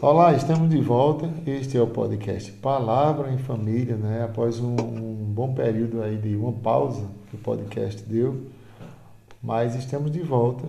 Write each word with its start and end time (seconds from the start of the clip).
Olá, 0.00 0.32
estamos 0.32 0.70
de 0.70 0.80
volta. 0.80 1.28
Este 1.44 1.76
é 1.76 1.82
o 1.82 1.86
podcast 1.88 2.52
Palavra 2.52 3.32
em 3.32 3.38
Família, 3.38 3.96
né? 3.96 4.22
Após 4.22 4.60
um, 4.60 4.76
um 4.76 5.32
bom 5.34 5.52
período 5.52 6.00
aí 6.00 6.16
de 6.16 6.36
uma 6.36 6.52
pausa 6.52 7.04
que 7.28 7.34
o 7.34 7.38
podcast 7.40 8.00
deu, 8.04 8.46
mas 9.42 9.74
estamos 9.74 10.12
de 10.12 10.20
volta. 10.20 10.68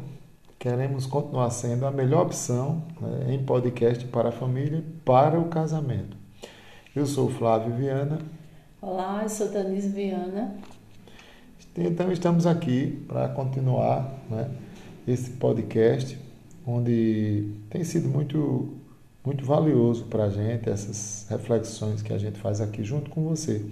Queremos 0.57 1.05
continuar 1.05 1.51
sendo 1.51 1.85
a 1.85 1.91
melhor 1.91 2.23
opção 2.23 2.81
né, 2.99 3.35
em 3.35 3.43
podcast 3.45 4.03
para 4.05 4.29
a 4.29 4.31
família 4.31 4.83
para 5.05 5.39
o 5.39 5.45
casamento. 5.45 6.17
Eu 6.95 7.05
sou 7.05 7.29
Flávio 7.29 7.75
Viana. 7.75 8.17
Olá, 8.81 9.21
eu 9.21 9.29
sou 9.29 9.47
Danise 9.51 9.89
Viana. 9.89 10.55
Então 11.77 12.11
estamos 12.11 12.47
aqui 12.47 13.05
para 13.07 13.29
continuar 13.29 14.11
né, 14.27 14.49
esse 15.07 15.29
podcast, 15.29 16.17
onde 16.65 17.53
tem 17.69 17.83
sido 17.83 18.09
muito 18.09 18.78
muito 19.25 19.45
valioso 19.45 20.05
para 20.05 20.25
a 20.25 20.29
gente 20.29 20.69
essas 20.69 21.27
reflexões 21.29 22.01
que 22.01 22.13
a 22.13 22.17
gente 22.17 22.39
faz 22.39 22.61
aqui 22.61 22.83
junto 22.83 23.09
com 23.09 23.23
você. 23.23 23.65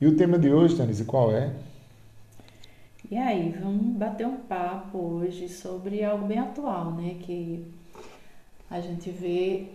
E 0.00 0.06
o 0.06 0.16
tema 0.16 0.38
de 0.38 0.52
hoje, 0.52 0.76
Tanise, 0.76 1.04
qual 1.04 1.32
é? 1.32 1.52
E 3.10 3.16
aí, 3.16 3.56
vamos 3.60 3.96
bater 3.96 4.26
um 4.26 4.36
papo 4.36 4.98
hoje 4.98 5.48
sobre 5.48 6.04
algo 6.04 6.26
bem 6.26 6.38
atual, 6.38 6.92
né? 6.92 7.16
Que 7.20 7.64
a 8.70 8.80
gente 8.80 9.10
vê 9.10 9.66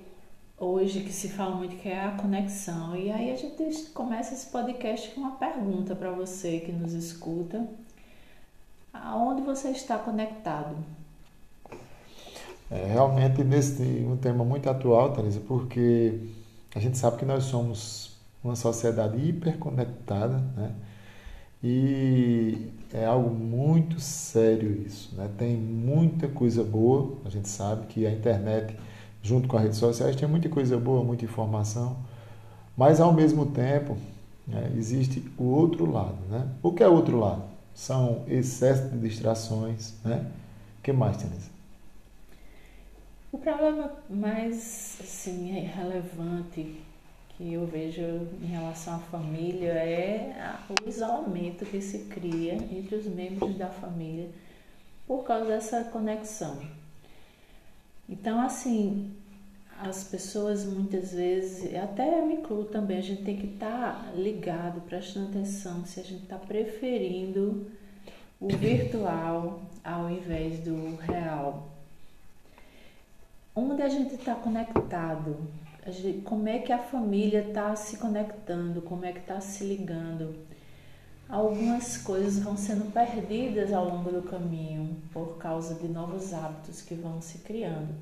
hoje 0.58 1.02
que 1.02 1.12
se 1.12 1.30
fala 1.30 1.56
muito 1.56 1.76
que 1.78 1.90
é 1.90 2.06
a 2.06 2.12
conexão. 2.12 2.96
E 2.96 3.12
aí 3.12 3.32
a 3.32 3.36
gente 3.36 3.90
começa 3.90 4.34
esse 4.34 4.48
podcast 4.48 5.10
com 5.12 5.22
uma 5.22 5.32
pergunta 5.32 5.96
para 5.96 6.12
você 6.12 6.60
que 6.60 6.72
nos 6.72 6.94
escuta. 6.94 7.68
Aonde 8.94 9.42
você 9.42 9.70
está 9.70 9.98
conectado? 9.98 10.78
É 12.74 12.88
realmente 12.88 13.44
nesse 13.44 13.84
um 14.10 14.18
tema 14.18 14.44
muito 14.44 14.68
atual, 14.68 15.14
Teresa, 15.14 15.40
porque 15.48 16.20
a 16.74 16.80
gente 16.80 16.98
sabe 16.98 17.18
que 17.18 17.26
nós 17.26 17.44
somos 17.44 18.18
uma 18.44 18.56
sociedade 18.56 19.16
hiperconectada, 19.18 20.40
né? 20.58 20.72
E 21.64 22.72
é 22.92 23.06
algo 23.06 23.30
muito 23.30 24.00
sério 24.00 24.84
isso, 24.88 25.16
né? 25.16 25.30
Tem 25.38 25.56
muita 25.56 26.28
coisa 26.28 26.64
boa, 26.64 27.16
a 27.24 27.30
gente 27.30 27.48
sabe 27.48 27.86
que 27.86 28.08
a 28.08 28.12
internet, 28.12 28.76
junto 29.22 29.48
com 29.48 29.56
as 29.56 29.64
redes 29.64 29.78
sociais, 29.78 30.16
tem 30.16 30.28
muita 30.28 30.50
coisa 30.50 30.76
boa, 30.76 31.04
muita 31.04 31.26
informação, 31.26 31.98
mas 32.76 33.00
ao 33.00 33.14
mesmo 33.14 33.46
tempo 33.46 33.96
né, 34.48 34.74
existe 34.76 35.24
o 35.38 35.44
outro 35.44 35.90
lado, 35.92 36.18
né? 36.28 36.48
O 36.64 36.74
que 36.74 36.82
é 36.82 36.88
o 36.88 36.94
outro 36.94 37.20
lado? 37.20 37.44
São 37.76 38.24
excesso 38.28 38.90
de 38.90 38.98
distrações, 38.98 39.94
né? 40.04 40.26
O 40.80 40.82
que 40.82 40.92
mais, 40.92 41.18
Teresa? 41.18 41.54
O 43.34 43.40
problema 43.40 43.92
mais 44.08 45.00
assim, 45.02 45.50
relevante 45.62 46.80
que 47.30 47.54
eu 47.54 47.66
vejo 47.66 48.00
em 48.40 48.46
relação 48.46 48.94
à 48.94 49.00
família 49.00 49.72
é 49.72 50.56
o 50.70 50.88
isolamento 50.88 51.66
que 51.66 51.82
se 51.82 52.06
cria 52.06 52.54
entre 52.54 52.96
os 52.96 53.08
membros 53.08 53.56
da 53.56 53.70
família 53.70 54.30
por 55.08 55.24
causa 55.24 55.48
dessa 55.48 55.84
conexão. 55.86 56.62
Então, 58.08 58.40
assim, 58.40 59.12
as 59.80 60.04
pessoas 60.04 60.64
muitas 60.64 61.12
vezes, 61.12 61.76
até 61.76 62.20
eu 62.20 62.28
me 62.28 62.36
incluo 62.36 62.66
também, 62.66 63.00
a 63.00 63.02
gente 63.02 63.24
tem 63.24 63.36
que 63.36 63.48
estar 63.48 64.06
tá 64.06 64.12
ligado, 64.12 64.80
prestando 64.82 65.30
atenção 65.30 65.84
se 65.86 66.00
a 66.00 66.04
gente 66.04 66.22
está 66.22 66.38
preferindo 66.38 67.66
o 68.40 68.48
virtual 68.50 69.60
ao 69.84 70.08
invés 70.12 70.60
do 70.60 70.98
real 70.98 71.73
onde 73.56 73.82
a 73.82 73.90
gente 73.90 74.16
está 74.16 74.34
conectado, 74.36 75.38
gente, 75.88 76.22
como 76.22 76.48
é 76.48 76.60
que 76.60 76.72
a 76.72 76.80
família 76.80 77.48
está 77.48 77.76
se 77.76 77.98
conectando, 77.98 78.82
como 78.82 79.06
é 79.06 79.12
que 79.12 79.20
está 79.20 79.40
se 79.40 79.64
ligando. 79.64 80.36
Algumas 81.30 81.98
coisas 81.98 82.40
vão 82.40 82.58
sendo 82.58 82.92
perdidas 82.92 83.72
ao 83.72 83.86
longo 83.86 84.12
do 84.12 84.22
caminho 84.24 84.98
por 85.12 85.38
causa 85.38 85.76
de 85.76 85.88
novos 85.88 86.34
hábitos 86.34 86.82
que 86.82 86.96
vão 86.96 87.22
se 87.22 87.40
criando. 87.40 87.96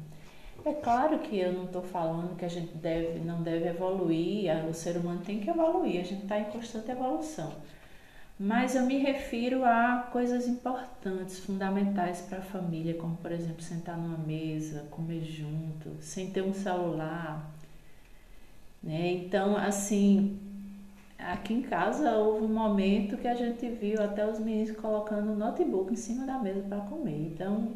É 0.64 0.74
claro 0.74 1.20
que 1.20 1.38
eu 1.38 1.54
não 1.54 1.66
estou 1.66 1.82
falando 1.82 2.36
que 2.36 2.46
a 2.46 2.50
gente 2.50 2.76
deve, 2.78 3.20
não 3.20 3.42
deve 3.42 3.68
evoluir, 3.68 4.52
o 4.70 4.74
ser 4.74 4.98
humano 4.98 5.22
tem 5.26 5.40
que 5.40 5.50
evoluir, 5.50 6.02
a 6.02 6.04
gente 6.04 6.24
está 6.24 6.40
em 6.40 6.46
constante 6.46 6.92
evolução 6.92 7.52
mas 8.44 8.76
eu 8.76 8.88
me 8.88 8.98
refiro 8.98 9.64
a 9.64 10.10
coisas 10.12 10.48
importantes, 10.48 11.38
fundamentais 11.38 12.22
para 12.22 12.40
a 12.40 12.42
família, 12.42 12.96
como 12.96 13.16
por 13.18 13.32
exemplo 13.32 13.62
sentar 13.62 13.96
numa 13.96 14.18
mesa, 14.18 14.88
comer 14.90 15.22
junto, 15.22 15.92
sem 16.02 16.32
ter 16.32 16.42
um 16.42 16.52
celular. 16.52 17.54
Né? 18.82 19.12
Então, 19.12 19.56
assim, 19.56 20.40
aqui 21.20 21.54
em 21.54 21.62
casa 21.62 22.14
houve 22.14 22.46
um 22.46 22.52
momento 22.52 23.16
que 23.16 23.28
a 23.28 23.36
gente 23.36 23.70
viu 23.70 24.02
até 24.02 24.28
os 24.28 24.40
meninos 24.40 24.76
colocando 24.76 25.34
o 25.34 25.36
notebook 25.36 25.94
em 25.94 25.96
cima 25.96 26.26
da 26.26 26.40
mesa 26.40 26.64
para 26.68 26.80
comer. 26.80 27.34
Então, 27.34 27.74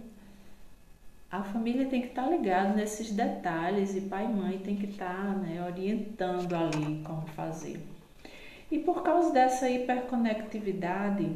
a 1.30 1.44
família 1.44 1.86
tem 1.86 2.02
que 2.02 2.08
estar 2.08 2.24
tá 2.24 2.30
ligada 2.32 2.74
nesses 2.74 3.12
detalhes 3.12 3.96
e 3.96 4.02
pai 4.02 4.26
e 4.26 4.34
mãe 4.34 4.58
tem 4.58 4.76
que 4.76 4.88
estar 4.88 5.16
tá, 5.16 5.32
né, 5.36 5.64
orientando 5.64 6.56
ali 6.56 7.04
como 7.04 7.28
fazer. 7.28 7.95
E 8.72 8.80
por 8.80 9.04
causa 9.04 9.32
dessa 9.32 9.70
hiperconectividade, 9.70 11.30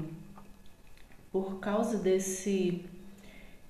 por 1.31 1.59
causa 1.59 1.97
desse 1.97 2.85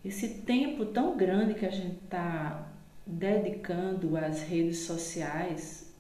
esse 0.04 0.30
tempo 0.30 0.86
tão 0.86 1.18
grande 1.18 1.56
que 1.56 1.66
a 1.66 1.72
gente 1.72 1.98
está 2.04 2.68
dedicando 3.06 4.16
às 4.16 4.42
redes 4.44 4.80
sociais, 4.80 5.94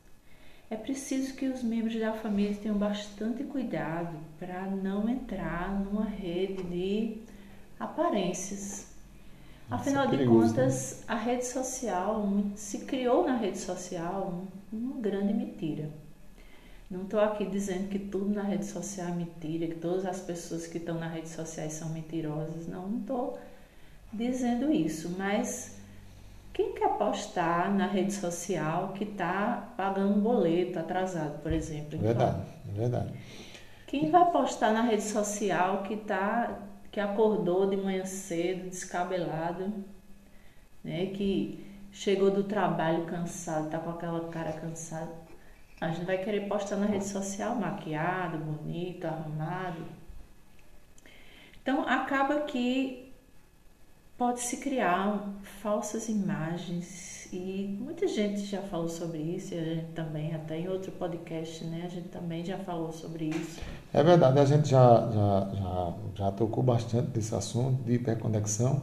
é 0.69 0.75
preciso 0.75 1.33
que 1.33 1.47
os 1.47 1.63
membros 1.63 1.99
da 1.99 2.13
família 2.13 2.55
tenham 2.55 2.77
bastante 2.77 3.43
cuidado 3.43 4.17
para 4.37 4.67
não 4.67 5.09
entrar 5.09 5.77
numa 5.83 6.05
rede 6.05 6.63
de 6.63 7.17
aparências. 7.79 8.87
Afinal 9.69 10.05
é 10.05 10.17
de 10.17 10.25
contas, 10.25 10.99
né? 10.99 11.05
a 11.07 11.15
rede 11.15 11.45
social 11.45 12.23
se 12.55 12.85
criou 12.85 13.25
na 13.25 13.35
rede 13.35 13.57
social 13.57 14.43
uma 14.71 14.99
grande 15.01 15.33
mentira. 15.33 15.89
Não 16.89 17.03
estou 17.03 17.19
aqui 17.19 17.45
dizendo 17.45 17.87
que 17.87 17.99
tudo 17.99 18.33
na 18.33 18.41
rede 18.41 18.65
social 18.65 19.09
é 19.09 19.11
mentira, 19.11 19.67
que 19.67 19.75
todas 19.75 20.07
as 20.07 20.21
pessoas 20.21 20.65
que 20.65 20.79
estão 20.79 20.95
na 20.95 21.07
rede 21.07 21.29
social 21.29 21.69
são 21.69 21.89
mentirosas. 21.89 22.67
Não, 22.67 22.87
não 22.87 22.99
estou 22.99 23.39
dizendo 24.11 24.71
isso. 24.71 25.15
Mas 25.15 25.77
quem 26.51 26.73
quer 26.73 26.97
postar 26.97 27.71
na 27.71 27.85
rede 27.85 28.11
social 28.11 28.93
que 28.93 29.03
está 29.03 29.71
pagando 29.77 30.15
um 30.15 30.19
boleto 30.19 30.79
atrasado, 30.79 31.39
por 31.43 31.53
exemplo? 31.53 31.89
Então, 31.93 32.01
verdade, 32.01 32.43
verdade. 32.65 33.13
Quem 33.85 34.09
vai 34.09 34.31
postar 34.31 34.73
na 34.73 34.81
rede 34.81 35.03
social 35.03 35.83
que 35.83 35.95
tá, 35.95 36.59
que 36.91 36.99
acordou 36.99 37.69
de 37.69 37.77
manhã 37.77 38.03
cedo, 38.03 38.67
descabelado, 38.67 39.71
né? 40.83 41.05
Que 41.07 41.63
chegou 41.91 42.31
do 42.31 42.43
trabalho 42.43 43.05
cansado, 43.05 43.65
está 43.65 43.77
com 43.77 43.91
aquela 43.91 44.27
cara 44.29 44.53
cansada 44.53 45.28
a 45.81 45.89
gente 45.89 46.05
vai 46.05 46.17
querer 46.17 46.47
postar 46.47 46.75
na 46.75 46.85
rede 46.85 47.05
social 47.05 47.55
maquiado, 47.55 48.37
bonito, 48.37 49.05
arrumado. 49.05 49.81
Então 51.61 51.87
acaba 51.87 52.41
que 52.41 53.13
pode 54.17 54.41
se 54.41 54.57
criar 54.57 55.29
falsas 55.61 56.09
imagens 56.09 57.19
e 57.31 57.77
muita 57.79 58.07
gente 58.07 58.41
já 58.41 58.61
falou 58.61 58.89
sobre 58.89 59.19
isso, 59.19 59.53
e 59.53 59.59
a 59.59 59.63
gente 59.63 59.91
também, 59.93 60.33
até 60.33 60.59
em 60.59 60.67
outro 60.67 60.91
podcast, 60.91 61.63
né? 61.63 61.83
A 61.85 61.87
gente 61.87 62.09
também 62.09 62.43
já 62.43 62.57
falou 62.57 62.91
sobre 62.91 63.25
isso. 63.25 63.61
É 63.93 64.03
verdade, 64.03 64.39
a 64.39 64.45
gente 64.45 64.69
já, 64.69 65.09
já, 65.11 65.49
já, 65.53 65.93
já 66.15 66.31
tocou 66.31 66.63
bastante 66.63 67.11
desse 67.11 67.33
assunto 67.35 67.83
de 67.83 67.93
hiperconexão 67.93 68.81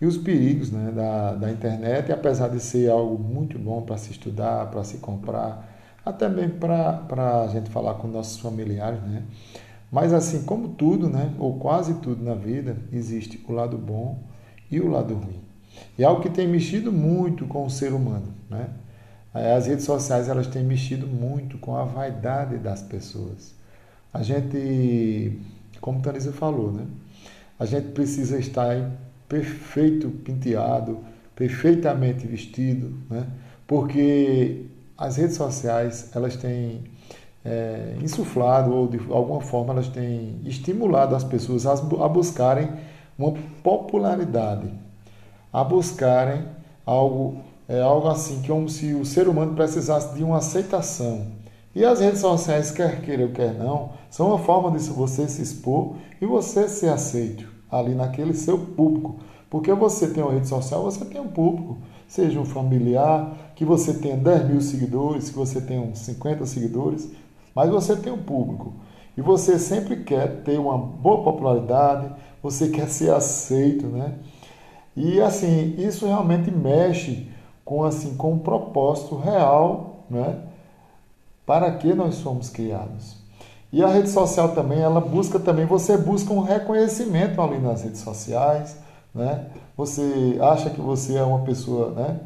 e 0.00 0.06
os 0.06 0.18
perigos 0.18 0.70
né, 0.70 0.92
da, 0.92 1.34
da 1.34 1.50
internet, 1.50 2.10
e 2.10 2.12
apesar 2.12 2.48
de 2.48 2.60
ser 2.60 2.90
algo 2.90 3.18
muito 3.18 3.58
bom 3.58 3.82
para 3.82 3.96
se 3.96 4.12
estudar, 4.12 4.70
para 4.70 4.84
se 4.84 4.98
comprar, 4.98 5.77
até 6.04 6.28
mesmo 6.28 6.58
para 6.58 7.42
a 7.42 7.46
gente 7.48 7.70
falar 7.70 7.94
com 7.94 8.08
nossos 8.08 8.40
familiares, 8.40 9.02
né? 9.02 9.22
Mas 9.90 10.12
assim, 10.12 10.42
como 10.42 10.68
tudo, 10.70 11.08
né, 11.08 11.32
ou 11.38 11.58
quase 11.58 11.94
tudo 11.94 12.22
na 12.22 12.34
vida, 12.34 12.76
existe 12.92 13.42
o 13.48 13.52
lado 13.52 13.78
bom 13.78 14.18
e 14.70 14.80
o 14.80 14.88
lado 14.88 15.14
ruim. 15.14 15.40
E 15.98 16.02
é 16.02 16.06
algo 16.06 16.20
que 16.20 16.28
tem 16.28 16.46
mexido 16.46 16.92
muito 16.92 17.46
com 17.46 17.64
o 17.64 17.70
ser 17.70 17.92
humano, 17.92 18.34
né? 18.50 18.68
É, 19.34 19.54
as 19.54 19.66
redes 19.66 19.84
sociais 19.84 20.28
elas 20.28 20.46
têm 20.46 20.64
mexido 20.64 21.06
muito 21.06 21.58
com 21.58 21.76
a 21.76 21.84
vaidade 21.84 22.58
das 22.58 22.82
pessoas. 22.82 23.54
A 24.12 24.22
gente, 24.22 25.38
como 25.80 26.00
Tanisa 26.00 26.32
falou, 26.32 26.72
né? 26.72 26.86
A 27.58 27.64
gente 27.64 27.88
precisa 27.88 28.38
estar 28.38 28.76
em 28.76 28.90
perfeito 29.28 30.08
penteado, 30.08 30.98
perfeitamente 31.36 32.26
vestido, 32.26 32.94
né? 33.10 33.26
Porque 33.66 34.64
as 34.98 35.16
redes 35.16 35.36
sociais 35.36 36.10
elas 36.14 36.36
têm 36.36 36.82
é, 37.44 37.96
insuflado 38.02 38.74
ou 38.74 38.88
de 38.88 39.00
alguma 39.10 39.40
forma 39.40 39.72
elas 39.72 39.88
têm 39.88 40.40
estimulado 40.44 41.14
as 41.14 41.22
pessoas 41.22 41.64
a, 41.64 41.72
a 41.72 42.08
buscarem 42.08 42.68
uma 43.16 43.32
popularidade, 43.62 44.70
a 45.52 45.62
buscarem 45.62 46.44
algo 46.84 47.38
é 47.68 47.82
algo 47.82 48.08
assim, 48.08 48.42
como 48.46 48.66
se 48.66 48.94
o 48.94 49.04
ser 49.04 49.28
humano 49.28 49.54
precisasse 49.54 50.14
de 50.14 50.24
uma 50.24 50.38
aceitação. 50.38 51.26
E 51.74 51.84
as 51.84 52.00
redes 52.00 52.20
sociais, 52.20 52.70
quer 52.70 53.02
queira 53.02 53.24
ou 53.24 53.28
quer 53.28 53.52
não, 53.52 53.90
são 54.08 54.28
uma 54.28 54.38
forma 54.38 54.70
de 54.70 54.82
você 54.88 55.28
se 55.28 55.42
expor 55.42 55.96
e 56.18 56.24
você 56.24 56.66
ser 56.66 56.88
aceito 56.88 57.46
ali 57.70 57.94
naquele 57.94 58.32
seu 58.32 58.58
público. 58.58 59.16
Porque 59.50 59.72
você 59.74 60.08
tem 60.08 60.22
uma 60.22 60.32
rede 60.32 60.48
social, 60.48 60.82
você 60.82 61.04
tem 61.04 61.20
um 61.20 61.28
público, 61.28 61.76
seja 62.06 62.40
um 62.40 62.44
familiar, 62.44 63.47
que 63.58 63.64
você 63.64 63.92
tenha 63.92 64.16
10 64.16 64.50
mil 64.50 64.60
seguidores, 64.60 65.30
que 65.30 65.36
você 65.36 65.60
tenha 65.60 65.80
uns 65.80 65.98
50 65.98 66.46
seguidores, 66.46 67.10
mas 67.52 67.68
você 67.68 67.96
tem 67.96 68.12
um 68.12 68.22
público. 68.22 68.72
E 69.16 69.20
você 69.20 69.58
sempre 69.58 69.96
quer 70.04 70.44
ter 70.44 70.60
uma 70.60 70.78
boa 70.78 71.24
popularidade, 71.24 72.08
você 72.40 72.68
quer 72.68 72.88
ser 72.88 73.12
aceito, 73.12 73.86
né? 73.86 74.14
E 74.94 75.20
assim, 75.20 75.74
isso 75.76 76.06
realmente 76.06 76.52
mexe 76.52 77.26
com 77.64 77.82
assim 77.82 78.14
com 78.14 78.34
um 78.34 78.38
propósito 78.38 79.16
real, 79.16 80.04
né? 80.08 80.38
Para 81.44 81.72
que 81.72 81.92
nós 81.94 82.14
somos 82.14 82.48
criados. 82.48 83.16
E 83.72 83.82
a 83.82 83.88
rede 83.88 84.08
social 84.08 84.50
também, 84.50 84.78
ela 84.78 85.00
busca 85.00 85.40
também, 85.40 85.66
você 85.66 85.96
busca 85.96 86.32
um 86.32 86.42
reconhecimento 86.42 87.42
ali 87.42 87.58
nas 87.58 87.82
redes 87.82 88.02
sociais, 88.02 88.76
né? 89.12 89.46
Você 89.76 90.38
acha 90.40 90.70
que 90.70 90.80
você 90.80 91.16
é 91.16 91.24
uma 91.24 91.40
pessoa, 91.40 91.90
né? 91.90 92.20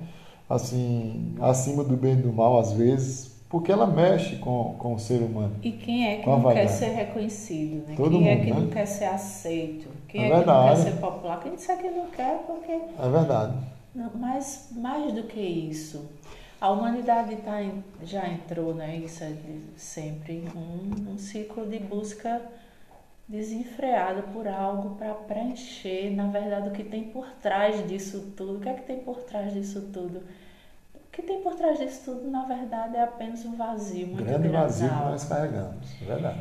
Assim, 0.55 1.35
acima 1.41 1.83
do 1.83 1.97
bem 1.97 2.13
e 2.13 2.17
do 2.17 2.31
mal 2.33 2.59
às 2.59 2.73
vezes, 2.73 3.35
porque 3.49 3.73
ela 3.73 3.87
mexe 3.87 4.37
com, 4.37 4.75
com 4.79 4.93
o 4.95 4.99
ser 4.99 5.23
humano. 5.23 5.55
E 5.63 5.73
quem 5.73 6.07
é 6.07 6.17
que 6.19 6.29
não 6.29 6.43
quer 6.53 6.67
ser 6.69 6.89
reconhecido, 6.91 7.87
né? 7.89 7.95
Todo 7.97 8.11
quem 8.11 8.21
mundo, 8.21 8.29
é 8.29 8.37
que 8.45 8.51
né? 8.53 8.61
não 8.61 8.69
quer 8.69 8.87
ser 8.87 9.05
aceito? 9.07 9.89
Quem 10.09 10.25
É 10.25 10.29
é, 10.31 10.41
que 10.41 10.47
não 10.47 10.65
quer 10.65 10.77
ser 10.77 10.93
popular? 11.01 11.41
Quem 11.41 11.55
disser 11.55 11.79
que 11.79 11.89
não 11.91 12.07
quer, 12.09 12.45
porque 12.47 12.71
É 12.73 13.09
verdade. 13.11 13.57
Não, 13.95 14.11
mas 14.15 14.69
mais 14.77 15.13
do 15.15 15.23
que 15.23 15.41
isso, 15.41 16.05
a 16.61 16.71
humanidade 16.71 17.35
tá 17.37 17.63
em- 17.63 17.83
já 18.05 18.29
entrou, 18.29 18.75
né, 18.75 18.97
isso 18.97 19.25
é 19.25 19.33
sempre, 19.77 20.45
um, 20.55 21.13
um 21.13 21.19
ciclo 21.19 21.67
de 21.67 21.79
busca 21.79 22.43
desenfreada 23.29 24.23
por 24.23 24.47
algo 24.47 24.97
para 24.97 25.15
preencher, 25.15 26.11
na 26.15 26.27
verdade, 26.27 26.69
o 26.69 26.73
que 26.73 26.85
tem 26.85 27.05
por 27.05 27.27
trás 27.41 27.87
disso 27.89 28.33
tudo. 28.37 28.59
O 28.59 28.61
que 28.61 28.69
é 28.69 28.75
que 28.75 28.83
tem 28.83 28.99
por 28.99 29.23
trás 29.23 29.53
disso 29.55 29.89
tudo? 29.93 30.23
O 31.13 31.15
que 31.15 31.23
tem 31.23 31.43
por 31.43 31.55
trás 31.55 31.79
disso 31.79 32.03
tudo, 32.07 32.31
na 32.31 32.45
verdade, 32.47 32.97
é 32.97 33.03
apenas 33.03 33.45
um 33.45 33.55
vazio 33.57 34.09
muito 34.09 34.25
Grande 34.25 34.49
grande. 34.49 34.49
vazio 34.49 34.89
que 34.97 35.05
nós 35.05 35.25
carregamos. 35.25 36.01
É 36.01 36.05
verdade. 36.07 36.41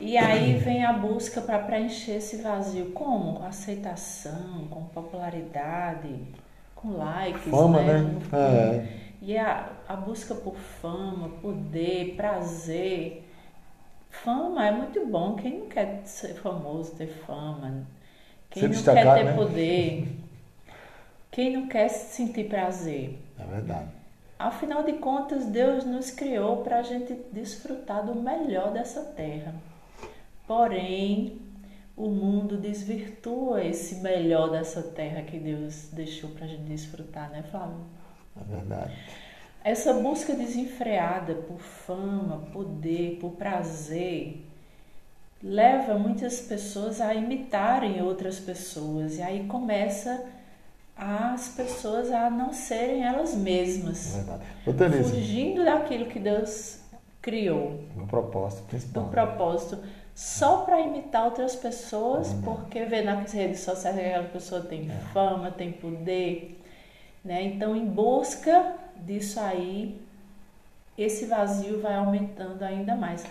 E 0.00 0.16
aí 0.18 0.54
vem 0.58 0.84
a 0.84 0.92
busca 0.92 1.40
para 1.40 1.58
preencher 1.60 2.16
esse 2.16 2.36
vazio. 2.42 2.92
Como? 2.92 3.34
Com 3.34 3.44
aceitação, 3.44 4.66
com 4.68 4.84
popularidade, 4.86 6.34
com 6.74 6.90
likes, 6.96 7.42
Fama, 7.50 7.82
né? 7.82 8.02
né? 8.02 8.20
É. 8.32 8.88
E 9.22 9.38
a, 9.38 9.72
a 9.88 9.96
busca 9.96 10.34
por 10.34 10.56
fama, 10.56 11.30
poder, 11.40 12.14
prazer. 12.16 13.24
Fama 14.10 14.66
é 14.66 14.70
muito 14.72 15.06
bom. 15.06 15.36
Quem 15.36 15.60
não 15.60 15.68
quer 15.68 16.02
ser 16.04 16.34
famoso, 16.34 16.94
ter 16.96 17.08
fama? 17.08 17.86
Quem 18.50 18.62
Ser 18.62 18.68
não 18.68 18.82
quer 18.82 19.14
ter 19.14 19.24
né? 19.24 19.32
poder? 19.34 20.08
Quem 21.30 21.52
não 21.52 21.68
quer 21.68 21.88
sentir 21.88 22.44
prazer? 22.48 23.18
É 23.38 23.44
verdade. 23.44 23.90
Afinal 24.38 24.82
de 24.82 24.94
contas, 24.94 25.46
Deus 25.46 25.84
nos 25.84 26.10
criou 26.10 26.58
para 26.58 26.78
a 26.78 26.82
gente 26.82 27.14
desfrutar 27.32 28.04
do 28.04 28.14
melhor 28.14 28.72
dessa 28.72 29.00
terra. 29.02 29.54
Porém, 30.46 31.40
o 31.96 32.08
mundo 32.08 32.56
desvirtua 32.56 33.64
esse 33.64 33.96
melhor 33.96 34.50
dessa 34.50 34.82
terra 34.82 35.22
que 35.22 35.38
Deus 35.38 35.88
deixou 35.92 36.30
para 36.30 36.44
a 36.44 36.48
gente 36.48 36.64
desfrutar, 36.64 37.30
né, 37.30 37.42
Flávio? 37.50 37.76
É 38.36 38.56
verdade. 38.56 38.92
Essa 39.62 39.94
busca 39.94 40.34
desenfreada 40.34 41.34
por 41.34 41.58
fama, 41.58 42.48
poder, 42.52 43.18
por 43.20 43.32
prazer, 43.32 44.44
leva 45.42 45.98
muitas 45.98 46.40
pessoas 46.40 47.00
a 47.00 47.14
imitarem 47.14 48.02
outras 48.02 48.38
pessoas. 48.38 49.16
E 49.18 49.22
aí 49.22 49.46
começa 49.46 50.26
as 50.96 51.48
pessoas 51.48 52.10
a 52.10 52.30
não 52.30 52.52
serem 52.52 53.04
elas 53.04 53.34
É 53.34 53.36
mesmas 53.36 54.14
verdade. 54.16 54.42
Ô, 54.66 54.72
Denise, 54.72 55.10
fugindo 55.10 55.64
daquilo 55.64 56.06
que 56.06 56.18
Deus 56.18 56.80
criou, 57.20 57.80
o 57.96 58.06
propósito 58.06 58.62
do 58.62 58.68
principal. 58.68 59.08
propósito, 59.08 59.78
só 60.14 60.58
para 60.58 60.80
imitar 60.80 61.24
outras 61.24 61.56
pessoas, 61.56 62.32
porque 62.44 62.84
vê 62.84 63.02
nas 63.02 63.32
redes 63.32 63.60
sociais 63.60 63.96
que 63.96 64.02
aquela 64.02 64.28
pessoa 64.28 64.60
tem 64.60 64.88
fama, 65.12 65.50
tem 65.50 65.72
poder, 65.72 66.60
né? 67.24 67.42
Então, 67.42 67.74
em 67.74 67.86
busca 67.86 68.74
disso 68.96 69.40
aí, 69.40 70.00
esse 70.96 71.26
vazio 71.26 71.80
vai 71.80 71.96
aumentando 71.96 72.62
ainda 72.62 72.94
mais. 72.94 73.26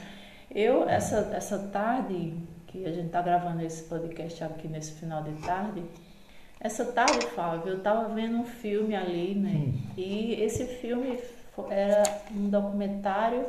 Eu, 0.52 0.88
essa, 0.88 1.32
essa 1.34 1.58
tarde, 1.58 2.34
que 2.68 2.86
a 2.86 2.92
gente 2.92 3.08
está 3.08 3.22
gravando 3.22 3.62
esse 3.62 3.84
podcast 3.84 4.44
aqui 4.44 4.68
nesse 4.68 4.92
final 4.94 5.24
de 5.24 5.32
tarde, 5.42 5.84
essa 6.64 6.86
tarde, 6.86 7.26
Flávio, 7.28 7.74
eu 7.74 7.78
estava 7.78 8.08
vendo 8.14 8.38
um 8.38 8.46
filme 8.46 8.96
ali, 8.96 9.36
né? 9.36 9.74
E 9.98 10.42
esse 10.42 10.66
filme 10.66 11.20
era 11.70 12.04
um 12.34 12.50
documentário 12.50 13.46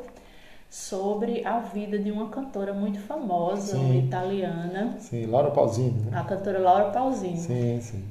sobre 0.68 1.46
a 1.46 1.60
vida 1.60 1.96
de 1.96 2.10
uma 2.10 2.28
cantora 2.30 2.74
muito 2.74 2.98
famosa, 2.98 3.76
Sim. 3.78 4.06
italiana, 4.06 4.96
Sim, 4.98 5.26
Laura 5.26 5.52
Pausini, 5.52 6.10
né? 6.10 6.18
a 6.18 6.24
cantora 6.24 6.58
Laura 6.58 6.90
Pausini. 6.90 7.38
Sim, 7.38 7.80
sim. 7.80 8.04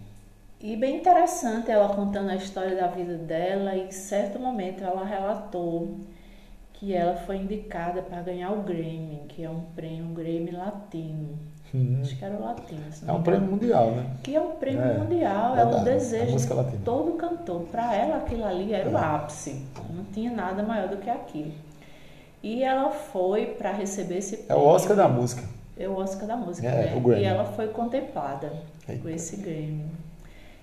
E 0.61 0.77
bem 0.77 0.95
interessante 0.95 1.69
ela 1.69 1.94
contando 1.94 2.29
a 2.29 2.35
história 2.38 2.73
da 2.73 2.88
vida 2.88 3.17
dela 3.17 3.75
e 3.75 3.88
em 3.88 3.91
certo 3.91 4.39
momento 4.39 4.81
ela 4.81 5.03
relatou 5.03 6.00
que 6.71 6.94
ela 6.94 7.17
foi 7.17 7.35
indicada 7.35 8.01
para 8.01 8.21
ganhar 8.21 8.51
o 8.51 8.63
Grammy, 8.63 9.23
que 9.27 9.44
é 9.44 9.50
um 9.50 9.59
prêmio 9.75 10.05
um 10.05 10.13
Grammy 10.13 10.51
latino. 10.51 11.38
Hum. 11.74 11.98
Acho 12.02 12.16
que 12.18 12.24
era 12.24 12.36
o 12.36 12.42
latino. 12.44 12.81
É 13.08 13.12
um 13.12 13.24
prêmio 13.24 13.50
mundial, 13.50 13.92
né? 13.92 14.06
Que 14.22 14.36
é 14.36 14.42
um 14.42 14.52
prêmio 14.52 14.81
É, 14.84 14.98
mundial, 14.98 15.58
é 15.58 15.64
o 15.64 15.70
verdade, 15.70 15.86
desejo 15.86 16.38
de 16.38 16.78
todo 16.84 17.14
cantor. 17.14 17.62
Para 17.72 17.96
ela 17.96 18.18
aquilo 18.18 18.46
ali 18.46 18.74
era 18.74 18.88
o 18.90 18.96
É. 18.98 19.02
ápice. 19.02 19.66
Não 19.90 20.04
tinha 20.14 20.31
nada 20.31 20.62
maior 20.62 20.88
do 20.88 20.98
que 20.98 21.10
aquilo. 21.10 21.52
E 22.44 22.64
ela 22.64 22.92
foi 22.92 23.48
para 23.48 23.72
receber 23.72 24.18
esse 24.18 24.36
É 24.36 24.38
o 24.44 24.46
prêmio. 24.48 24.66
Oscar 24.66 24.96
da 24.98 25.08
música. 25.10 25.44
É 25.75 25.88
o 25.90 25.96
Oscar 25.98 26.28
da 26.28 26.38
música, 26.38 26.68
É, 26.68 26.92
né? 26.92 26.96
o 26.96 27.00
Grammy. 27.00 27.22
E 27.24 27.25
ela 27.25 27.46
foi 27.46 27.68
contemplada 27.70 28.54
Eita. 28.88 29.02
com 29.02 29.10
esse 29.10 29.38
Grammy, 29.38 29.86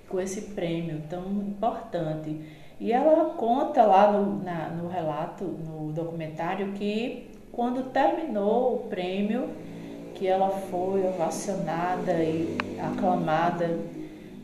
com 0.08 0.20
esse 0.20 0.42
prêmio 0.42 1.02
tão 1.10 1.24
importante. 1.42 2.40
E 2.78 2.92
ela 2.92 3.30
conta 3.34 3.82
lá 3.84 4.12
no, 4.12 4.42
na- 4.44 4.68
no 4.68 4.88
relato, 4.88 5.42
no 5.44 5.90
documentário, 5.92 6.72
que 6.74 7.28
quando 7.50 7.90
terminou 7.90 8.76
o 8.76 8.78
prêmio, 8.88 9.50
que 10.20 10.26
ela 10.26 10.50
foi 10.50 11.02
ovacionada 11.06 12.12
e 12.22 12.58
aclamada 12.78 13.78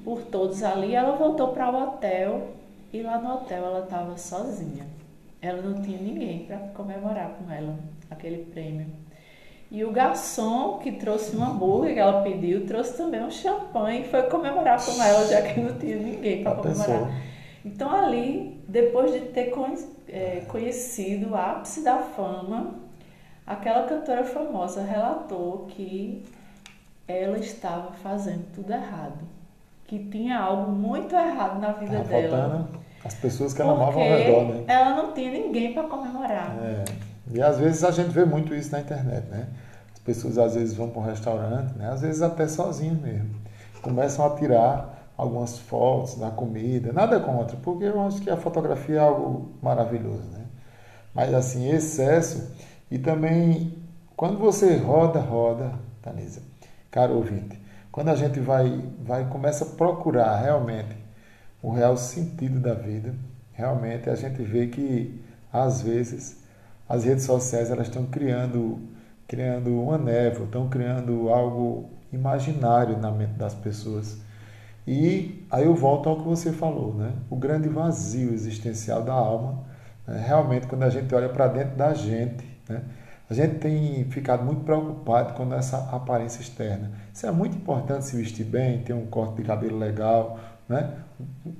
por 0.02 0.22
todos 0.22 0.62
ali, 0.62 0.94
ela 0.94 1.16
voltou 1.16 1.48
para 1.48 1.70
o 1.70 1.82
hotel 1.82 2.48
e 2.90 3.02
lá 3.02 3.18
no 3.18 3.34
hotel 3.34 3.62
ela 3.62 3.84
estava 3.84 4.16
sozinha. 4.16 4.86
Ela 5.42 5.60
não 5.60 5.82
tinha 5.82 5.98
ninguém 5.98 6.46
para 6.46 6.56
comemorar 6.74 7.32
com 7.32 7.52
ela 7.52 7.76
aquele 8.10 8.46
prêmio. 8.46 8.86
E 9.70 9.84
o 9.84 9.92
garçom 9.92 10.78
que 10.78 10.92
trouxe 10.92 11.36
um 11.36 11.44
hambúrguer 11.44 11.92
que 11.92 12.00
ela 12.00 12.22
pediu, 12.22 12.66
trouxe 12.66 12.96
também 12.96 13.22
um 13.22 13.30
champanhe 13.30 14.00
e 14.00 14.04
foi 14.04 14.22
comemorar 14.30 14.82
com 14.82 15.02
ela, 15.02 15.26
já 15.26 15.42
que 15.42 15.60
não 15.60 15.78
tinha 15.78 15.96
ninguém 15.96 16.42
para 16.42 16.54
comemorar. 16.54 17.10
Então 17.62 17.94
ali, 17.94 18.62
depois 18.66 19.12
de 19.12 19.20
ter 19.20 19.52
eh, 20.08 20.42
conhecido 20.48 21.32
o 21.32 21.36
ápice 21.36 21.82
da 21.82 21.98
fama, 21.98 22.85
aquela 23.46 23.86
cantora 23.86 24.24
famosa 24.24 24.82
relatou 24.82 25.66
que 25.68 26.24
ela 27.06 27.38
estava 27.38 27.92
fazendo 27.92 28.44
tudo 28.54 28.72
errado, 28.72 29.20
que 29.84 29.98
tinha 30.10 30.38
algo 30.38 30.72
muito 30.72 31.14
errado 31.14 31.60
na 31.60 31.72
vida 31.72 31.98
Tava 31.98 32.08
dela. 32.08 32.38
faltando 32.38 32.86
as 33.04 33.14
pessoas 33.14 33.54
que 33.54 33.62
ela 33.62 33.72
amava 33.72 34.00
ao 34.00 34.04
redor, 34.04 34.44
né? 34.44 34.64
ela 34.66 34.96
não 34.96 35.12
tinha 35.12 35.30
ninguém 35.30 35.72
para 35.72 35.84
comemorar. 35.84 36.56
É. 36.60 36.84
E 37.32 37.40
às 37.40 37.58
vezes 37.58 37.84
a 37.84 37.92
gente 37.92 38.10
vê 38.10 38.24
muito 38.24 38.52
isso 38.54 38.72
na 38.72 38.80
internet, 38.80 39.26
né? 39.28 39.46
As 39.92 40.00
pessoas 40.00 40.38
às 40.38 40.54
vezes 40.54 40.74
vão 40.74 40.90
para 40.90 41.00
um 41.00 41.04
restaurante, 41.04 41.76
né? 41.76 41.88
Às 41.90 42.00
vezes 42.00 42.22
até 42.22 42.48
sozinhas 42.48 42.98
mesmo. 42.98 43.30
Começam 43.80 44.26
a 44.26 44.30
tirar 44.36 45.12
algumas 45.16 45.58
fotos 45.58 46.16
da 46.16 46.30
comida, 46.30 46.92
nada 46.92 47.20
contra, 47.20 47.56
porque 47.58 47.84
eu 47.84 48.00
acho 48.06 48.20
que 48.20 48.30
a 48.30 48.36
fotografia 48.36 48.96
é 48.96 49.00
algo 49.00 49.50
maravilhoso, 49.62 50.28
né? 50.32 50.44
Mas 51.14 51.32
assim, 51.32 51.68
excesso 51.68 52.52
e 52.90 52.98
também 52.98 53.74
quando 54.16 54.38
você 54.38 54.76
roda, 54.76 55.20
roda, 55.20 55.72
Tanisa, 56.02 56.42
caro 56.90 57.14
ouvinte, 57.14 57.60
quando 57.92 58.08
a 58.08 58.14
gente 58.14 58.40
vai, 58.40 58.82
vai 59.00 59.28
começa 59.28 59.64
a 59.64 59.68
procurar 59.68 60.36
realmente 60.40 60.96
o 61.62 61.70
real 61.70 61.96
sentido 61.96 62.60
da 62.60 62.74
vida, 62.74 63.14
realmente 63.52 64.08
a 64.08 64.14
gente 64.14 64.42
vê 64.42 64.66
que 64.68 65.20
às 65.52 65.82
vezes 65.82 66.42
as 66.88 67.04
redes 67.04 67.24
sociais 67.24 67.70
elas 67.70 67.88
estão 67.88 68.06
criando 68.06 68.78
criando 69.26 69.70
uma 69.80 69.98
névoa, 69.98 70.46
estão 70.46 70.68
criando 70.68 71.28
algo 71.30 71.90
imaginário 72.12 72.96
na 72.96 73.10
mente 73.10 73.32
das 73.32 73.54
pessoas. 73.54 74.18
E 74.86 75.44
aí 75.50 75.64
eu 75.64 75.74
volto 75.74 76.08
ao 76.08 76.18
que 76.18 76.28
você 76.28 76.52
falou, 76.52 76.94
né? 76.94 77.12
O 77.28 77.36
grande 77.36 77.68
vazio 77.68 78.32
existencial 78.32 79.02
da 79.02 79.12
alma, 79.12 79.64
né? 80.06 80.22
realmente 80.24 80.66
quando 80.68 80.84
a 80.84 80.90
gente 80.90 81.12
olha 81.14 81.28
para 81.28 81.48
dentro 81.48 81.76
da 81.76 81.92
gente, 81.92 82.44
né? 82.68 82.82
A 83.28 83.34
gente 83.34 83.56
tem 83.56 84.04
ficado 84.04 84.44
muito 84.44 84.62
preocupado 84.62 85.34
com 85.34 85.52
essa 85.52 85.78
aparência 85.90 86.40
externa. 86.40 86.92
Isso 87.12 87.26
é 87.26 87.30
muito 87.32 87.56
importante 87.56 88.04
se 88.04 88.16
vestir 88.16 88.44
bem, 88.44 88.82
ter 88.82 88.92
um 88.92 89.06
corte 89.06 89.36
de 89.36 89.42
cabelo 89.42 89.76
legal, 89.76 90.38
né? 90.68 90.94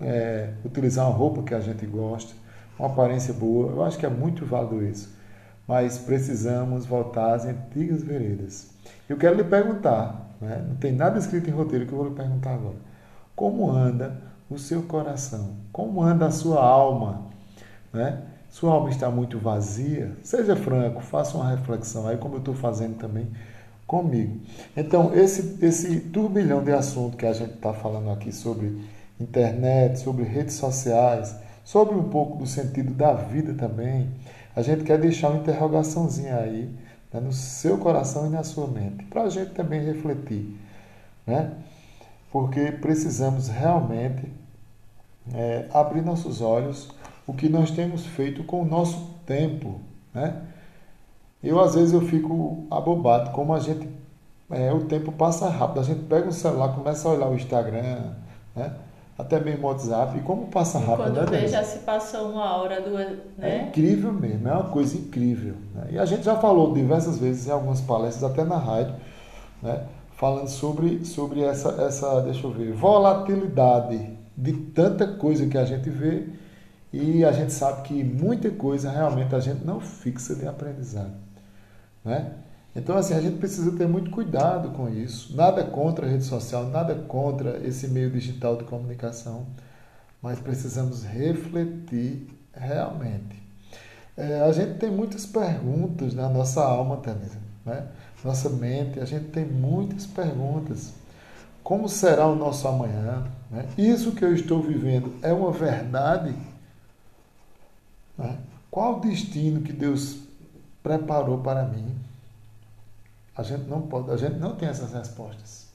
É, 0.01 0.51
utilizar 0.65 1.09
uma 1.09 1.17
roupa 1.17 1.43
que 1.43 1.55
a 1.55 1.61
gente 1.61 1.85
gosta, 1.87 2.35
uma 2.79 2.89
aparência 2.89 3.35
boa. 3.35 3.73
Eu 3.73 3.85
acho 3.85 3.99
que 3.99 4.07
é 4.07 4.09
muito 4.09 4.47
válido 4.47 4.85
isso. 4.85 5.17
Mas 5.67 5.99
precisamos 5.99 6.87
voltar 6.87 7.35
às 7.35 7.45
antigas 7.45 8.05
veredas. 8.05 8.71
Eu 9.09 9.17
quero 9.17 9.35
lhe 9.35 9.43
perguntar, 9.43 10.37
né? 10.41 10.65
não 10.69 10.77
tem 10.77 10.93
nada 10.93 11.19
escrito 11.19 11.51
em 11.51 11.53
roteiro 11.53 11.87
que 11.87 11.93
eu 11.93 11.99
vou 11.99 12.09
lhe 12.09 12.15
perguntar 12.15 12.55
agora. 12.55 12.77
Como 13.35 13.69
anda 13.71 14.23
o 14.49 14.57
seu 14.57 14.83
coração? 14.83 15.57
Como 15.73 16.01
anda 16.01 16.27
a 16.27 16.31
sua 16.31 16.65
alma? 16.65 17.27
Né? 17.93 18.23
Sua 18.57 18.73
alma 18.73 18.89
está 18.89 19.11
muito 19.11 19.39
vazia? 19.39 20.17
Seja 20.23 20.57
franco, 20.57 21.03
faça 21.03 21.37
uma 21.37 21.51
reflexão 21.51 22.09
aí, 22.09 22.17
como 22.17 22.37
eu 22.37 22.39
estou 22.39 22.55
fazendo 22.55 22.97
também 22.97 23.29
comigo. 23.87 24.41
Então, 24.75 25.15
esse, 25.15 25.63
esse 25.63 26.01
turbilhão 26.01 26.65
de 26.65 26.73
assunto 26.73 27.19
que 27.19 27.27
a 27.27 27.35
gente 27.35 27.53
está 27.53 27.75
falando 27.75 28.09
aqui 28.09 28.33
sobre 28.33 28.81
internet, 29.21 29.99
sobre 29.99 30.25
redes 30.25 30.55
sociais, 30.55 31.37
sobre 31.63 31.97
um 31.97 32.09
pouco 32.09 32.39
do 32.39 32.47
sentido 32.47 32.95
da 32.95 33.13
vida 33.13 33.53
também, 33.53 34.09
a 34.55 34.63
gente 34.63 34.85
quer 34.85 34.99
deixar 34.99 35.29
uma 35.29 35.41
interrogaçãozinha 35.41 36.37
aí 36.37 36.75
né, 37.13 37.21
no 37.21 37.35
seu 37.35 37.77
coração 37.77 38.27
e 38.27 38.31
na 38.31 38.43
sua 38.43 38.67
mente, 38.69 39.05
para 39.05 39.25
a 39.25 39.29
gente 39.29 39.51
também 39.51 39.85
refletir. 39.85 40.59
Né? 41.27 41.53
porque 42.33 42.73
precisamos 42.73 43.49
realmente 43.49 44.33
é, 45.35 45.67
abrir 45.75 46.01
nossos 46.03 46.41
olhos 46.41 46.91
o 47.27 47.33
que 47.33 47.49
nós 47.49 47.71
temos 47.71 48.07
feito 48.07 48.45
com 48.45 48.63
o 48.63 48.65
nosso 48.65 49.15
tempo, 49.27 49.81
né? 50.15 50.43
Eu 51.43 51.61
às 51.61 51.75
vezes 51.75 51.93
eu 51.93 52.01
fico 52.01 52.67
abobado 52.71 53.31
como 53.31 53.53
a 53.55 53.61
gente 53.61 53.89
é, 54.51 54.73
o 54.73 54.85
tempo 54.85 55.13
passa 55.13 55.49
rápido. 55.49 55.81
A 55.81 55.83
gente 55.83 56.05
pega 56.05 56.29
o 56.29 56.33
celular, 56.33 56.75
começa 56.75 57.09
a 57.09 57.13
olhar 57.13 57.29
o 57.29 57.35
Instagram, 57.35 58.13
né? 58.55 58.73
Até 59.19 59.41
mesmo 59.41 59.67
o 59.67 59.71
WhatsApp, 59.71 60.19
e 60.19 60.21
como 60.21 60.49
passa 60.49 60.79
rápido, 60.79 61.15
Quando 61.15 61.31
né? 61.31 61.41
vê, 61.41 61.49
já 61.49 61.65
se 61.65 61.79
passou 61.79 62.33
uma 62.33 62.59
hora, 62.59 62.83
duas, 62.83 63.09
né? 63.39 63.61
É 63.61 63.63
incrível 63.69 64.13
mesmo, 64.13 64.47
é 64.47 64.53
uma 64.53 64.65
coisa 64.65 64.95
incrível. 64.99 65.55
Né? 65.75 65.87
E 65.93 65.99
a 65.99 66.05
gente 66.05 66.23
já 66.23 66.37
falou 66.37 66.75
diversas 66.75 67.19
vezes 67.19 67.47
em 67.47 67.51
algumas 67.51 67.81
palestras, 67.81 68.31
até 68.31 68.45
na 68.45 68.59
rádio, 68.59 68.95
né? 69.63 69.85
falando 70.17 70.49
sobre, 70.49 71.03
sobre 71.07 71.43
essa, 71.43 71.83
essa, 71.83 72.21
deixa 72.21 72.47
eu 72.47 72.51
ver, 72.51 72.75
volatilidade 72.75 74.19
de 74.37 74.53
tanta 74.53 75.07
coisa 75.07 75.47
que 75.47 75.57
a 75.57 75.65
gente 75.65 75.89
vê 75.89 76.27
e 76.97 77.25
a 77.25 77.33
gente 77.33 77.53
sabe 77.53 77.83
que 77.83 78.05
muita 78.05 78.51
coisa 78.51 78.91
realmente 78.91 79.35
a 79.35 79.41
gente 79.41 79.65
não 79.65 79.81
fixa 79.81 80.35
de 80.35 80.47
aprendizado. 80.47 81.15
Né? 82.05 82.33
Então, 82.75 82.97
assim, 82.97 83.15
a 83.15 83.21
gente 83.21 83.39
precisa 83.39 83.73
ter 83.77 83.87
muito 83.87 84.11
cuidado 84.11 84.71
com 84.71 84.89
isso. 84.89 85.35
Nada 85.37 85.65
contra 85.65 86.07
a 86.07 86.09
rede 86.09 86.25
social, 86.25 86.65
nada 86.67 86.95
contra 86.95 87.59
esse 87.67 87.89
meio 87.89 88.11
digital 88.11 88.57
de 88.57 88.65
comunicação, 88.65 89.47
mas 90.21 90.39
precisamos 90.39 91.03
refletir 91.05 92.29
realmente. 92.53 93.43
É, 94.17 94.41
a 94.41 94.53
gente 94.53 94.79
tem 94.79 94.91
muitas 94.91 95.27
perguntas 95.27 96.15
na 96.15 96.29
nossa 96.29 96.63
alma, 96.63 96.97
Tanisa, 96.99 97.39
né? 97.65 97.87
nossa 98.25 98.49
mente, 98.49 98.99
a 98.99 99.05
gente 99.05 99.27
tem 99.27 99.45
muitas 99.45 100.07
perguntas. 100.07 100.93
Como 101.63 101.89
será 101.89 102.27
o 102.27 102.35
nosso 102.35 102.67
amanhã? 102.67 103.25
Né? 103.51 103.67
Isso 103.77 104.13
que 104.13 104.25
eu 104.25 104.35
estou 104.35 104.63
vivendo 104.63 105.13
é 105.23 105.33
uma 105.33 105.53
verdade? 105.53 106.35
Né? 108.17 108.39
Qual 108.71 108.99
o 108.99 109.01
destino 109.01 109.63
que 109.63 109.73
Deus 109.73 110.19
preparou 110.83 111.39
para 111.39 111.65
mim? 111.65 111.95
A 113.35 113.43
gente 113.43 113.69
não 113.69 113.83
pode, 113.83 114.11
a 114.11 114.17
gente 114.17 114.37
não 114.37 114.57
tem 114.57 114.69
essas 114.69 114.93
respostas. 114.93 115.67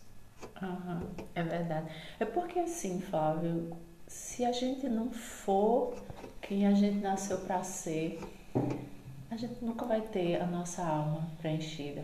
Uhum, 0.62 1.02
é 1.36 1.44
verdade. 1.44 1.88
É 2.20 2.26
porque 2.26 2.60
assim, 2.60 3.00
Flávio, 3.02 3.72
se 4.08 4.44
a 4.44 4.52
gente 4.52 4.88
não 4.88 5.12
for 5.12 5.96
quem 6.42 6.68
a 6.68 6.74
gente 6.74 6.98
nasceu 6.98 7.38
para 7.40 7.64
ser, 7.64 8.20
a 9.30 9.38
gente 9.38 9.64
nunca 9.64 9.86
vai 9.86 10.02
ter 10.02 10.42
a 10.42 10.46
nossa 10.46 10.84
alma 10.84 11.28
preenchida. 11.40 12.04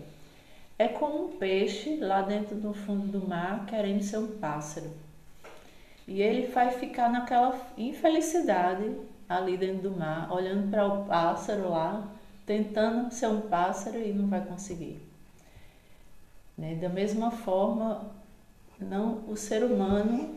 É 0.79 0.88
como 0.88 1.25
um 1.25 1.38
peixe 1.38 1.98
lá 1.98 2.22
dentro 2.22 2.56
do 2.56 2.74
fundo 2.74 3.08
do 3.08 3.27
mar 3.27 3.65
querendo 3.65 4.03
ser 4.03 4.17
um 4.17 4.38
pássaro. 4.39 4.91
E 6.08 6.22
ele 6.22 6.48
vai 6.48 6.72
ficar 6.72 7.12
naquela 7.12 7.60
infelicidade 7.77 8.96
ali 9.27 9.57
dentro 9.57 9.89
do 9.89 9.98
mar, 9.98 10.31
olhando 10.31 10.69
para 10.69 10.86
o 10.86 11.05
pássaro 11.05 11.69
lá, 11.69 12.07
tentando 12.46 13.12
ser 13.12 13.27
um 13.27 13.41
pássaro 13.41 14.00
e 14.00 14.13
não 14.13 14.27
vai 14.27 14.41
conseguir. 14.46 15.01
Né? 16.57 16.75
Da 16.75 16.89
mesma 16.89 17.31
forma, 17.31 18.10
não, 18.79 19.24
o 19.27 19.36
ser 19.36 19.63
humano 19.63 20.36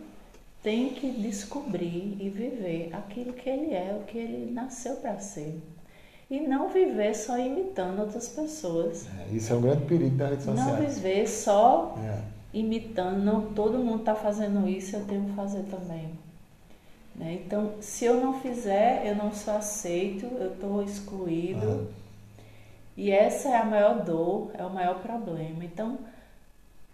tem 0.62 0.90
que 0.90 1.10
descobrir 1.10 2.16
e 2.20 2.28
viver 2.28 2.90
aquilo 2.94 3.32
que 3.32 3.48
ele 3.48 3.72
é, 3.72 3.96
o 3.98 4.04
que 4.04 4.18
ele 4.18 4.52
nasceu 4.52 4.96
para 4.96 5.18
ser 5.18 5.60
e 6.30 6.40
não 6.40 6.68
viver 6.68 7.12
só 7.14 7.36
imitando 7.36 8.00
outras 8.00 8.28
pessoas. 8.28 9.06
É, 9.18 9.34
isso 9.34 9.52
é 9.52 9.56
um 9.56 9.60
grande 9.60 9.84
perigo 9.86 10.16
da 10.16 10.28
rede 10.28 10.44
social. 10.44 10.66
Não 10.68 10.76
viver 10.76 11.26
só 11.26 11.98
é. 11.98 12.20
imitando, 12.54 13.18
não, 13.18 13.52
todo 13.52 13.78
mundo 13.78 14.00
está 14.00 14.14
fazendo 14.14 14.68
isso, 14.68 14.94
eu 14.94 15.04
tenho 15.06 15.24
que 15.24 15.32
fazer 15.32 15.64
também. 15.64 16.10
Né? 17.14 17.40
Então, 17.44 17.74
se 17.80 18.04
eu 18.04 18.20
não 18.20 18.40
fizer, 18.40 19.06
eu 19.06 19.14
não 19.14 19.32
sou 19.32 19.54
aceito, 19.54 20.26
eu 20.26 20.52
estou 20.52 20.82
excluído. 20.82 21.66
Uhum. 21.66 21.86
E 22.96 23.10
essa 23.10 23.48
é 23.48 23.56
a 23.56 23.64
maior 23.64 24.04
dor, 24.04 24.50
é 24.54 24.64
o 24.64 24.70
maior 24.70 25.00
problema. 25.00 25.64
Então, 25.64 25.98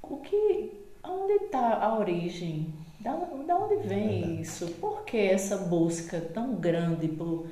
o 0.03 0.19
que, 0.19 0.73
onde 1.03 1.45
está 1.45 1.83
a 1.83 1.99
origem? 1.99 2.73
Da, 3.01 3.13
da 3.13 3.57
onde 3.57 3.77
vem 3.87 4.23
é 4.23 4.27
isso? 4.41 4.67
Por 4.81 5.05
que 5.05 5.19
essa 5.19 5.57
busca 5.57 6.21
tão 6.21 6.55
grande 6.55 7.09
por 7.09 7.47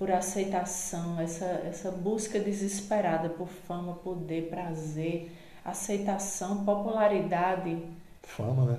por 0.00 0.10
aceitação, 0.10 1.20
essa, 1.20 1.44
essa 1.44 1.90
busca 1.90 2.40
desesperada 2.40 3.28
por 3.28 3.48
fama, 3.48 3.92
poder, 3.92 4.48
prazer, 4.48 5.30
aceitação, 5.62 6.64
popularidade. 6.64 7.76
Fama, 8.22 8.64
né? 8.64 8.78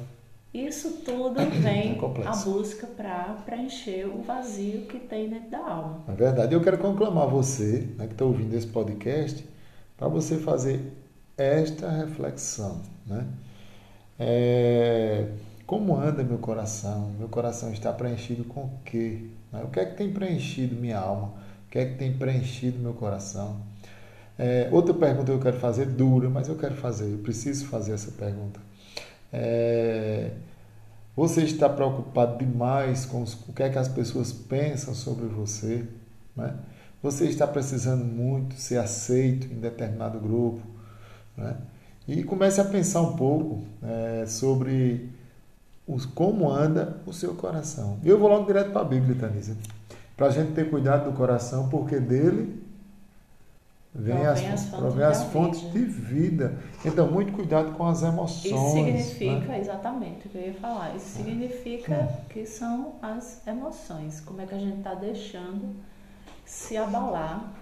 Isso 0.54 0.98
tudo 1.06 1.40
vem 1.62 1.98
é 1.98 2.28
a 2.28 2.36
busca 2.36 2.86
para 2.86 3.42
preencher 3.46 4.06
o 4.06 4.22
vazio 4.22 4.82
que 4.82 5.00
tem 5.00 5.30
dentro 5.30 5.50
da 5.50 5.60
alma. 5.60 6.04
É 6.10 6.12
verdade. 6.12 6.54
Eu 6.54 6.62
quero 6.62 6.78
conclamar 6.78 7.28
você, 7.28 7.88
né, 7.98 8.06
que 8.06 8.14
está 8.14 8.26
ouvindo 8.26 8.54
esse 8.54 8.68
podcast, 8.68 9.48
para 9.96 10.10
você 10.10 10.38
fazer 10.38 10.92
esta 11.38 11.90
reflexão. 11.90 12.82
Né? 13.08 13.26
É, 14.20 15.30
como 15.66 15.96
anda 15.96 16.22
meu 16.22 16.38
coração? 16.38 17.14
Meu 17.18 17.30
coração 17.30 17.72
está 17.72 17.94
preenchido 17.94 18.44
com 18.44 18.62
o 18.66 18.80
quê? 18.84 19.30
Né? 19.54 19.64
O 19.64 19.70
que 19.70 19.80
é 19.80 19.86
que 19.86 19.96
tem 19.96 20.12
preenchido 20.12 20.76
minha 20.76 21.00
alma? 21.00 21.28
O 21.68 21.72
que 21.72 21.80
é 21.80 21.86
que 21.86 21.96
tem 21.96 22.12
preenchido 22.12 22.78
meu 22.78 22.94
coração? 22.94 23.62
É, 24.38 24.68
outra 24.70 24.94
pergunta 24.94 25.26
que 25.26 25.32
eu 25.32 25.40
quero 25.40 25.60
fazer, 25.60 25.86
dura, 25.86 26.30
mas 26.30 26.50
eu 26.50 26.58
quero 26.58 26.76
fazer, 26.76 27.10
eu 27.10 27.20
preciso 27.20 27.68
fazer 27.68 27.94
essa 27.94 28.12
pergunta. 28.12 28.60
É, 29.32 30.32
você 31.16 31.44
está 31.44 31.70
preocupado 31.70 32.38
demais 32.38 33.06
com 33.06 33.22
os, 33.22 33.34
o 33.48 33.54
que 33.54 33.64
é 33.64 33.70
que 33.70 33.78
as 33.78 33.88
pessoas 33.88 34.32
pensam 34.32 34.94
sobre 34.94 35.26
você? 35.26 35.86
Né? 36.36 36.54
Você 37.04 37.26
está 37.26 37.48
precisando 37.48 38.04
muito 38.06 38.56
ser 38.56 38.78
aceito 38.78 39.52
em 39.52 39.60
determinado 39.60 40.20
grupo? 40.20 40.62
Né? 41.38 41.56
E 42.08 42.24
comece 42.24 42.60
a 42.62 42.66
pensar 42.66 43.02
um 43.02 43.16
pouco 43.16 43.64
é, 43.84 44.26
sobre 44.26 45.10
como 46.16 46.50
anda 46.50 46.98
o 47.06 47.12
seu 47.12 47.34
coração. 47.34 48.00
Eu 48.04 48.18
vou 48.18 48.30
logo 48.30 48.46
direto 48.46 48.72
para 48.72 48.82
a 48.82 48.86
Bíblia, 48.86 49.16
Tanisa. 49.16 49.58
Para 50.16 50.28
a 50.28 50.30
gente 50.30 50.54
ter 50.54 50.70
cuidado 50.70 51.10
do 51.10 51.18
coração, 51.18 51.68
porque 51.68 52.00
dele 52.00 52.61
vem 54.02 54.26
as, 54.26 54.44
as, 54.44 54.66
fontes, 54.66 54.94
vem 54.96 55.06
as 55.06 55.24
fontes 55.26 55.72
de 55.72 55.80
vida. 55.80 56.58
Então, 56.84 57.10
muito 57.10 57.32
cuidado 57.34 57.74
com 57.74 57.86
as 57.86 58.02
emoções. 58.02 58.46
Isso 58.46 58.72
significa, 58.72 59.48
né? 59.48 59.60
exatamente 59.60 60.28
o 60.28 60.30
que 60.30 60.38
eu 60.38 60.48
ia 60.48 60.54
falar, 60.56 60.96
isso 60.96 61.18
significa 61.18 61.94
hum. 61.94 62.26
que 62.30 62.46
são 62.46 62.96
as 63.02 63.46
emoções. 63.48 64.20
Como 64.22 64.42
é 64.42 64.46
que 64.46 64.56
a 64.56 64.60
gente 64.60 64.78
está 64.78 64.94
deixando 64.94 65.76
se 66.46 66.76
abalar 66.76 67.54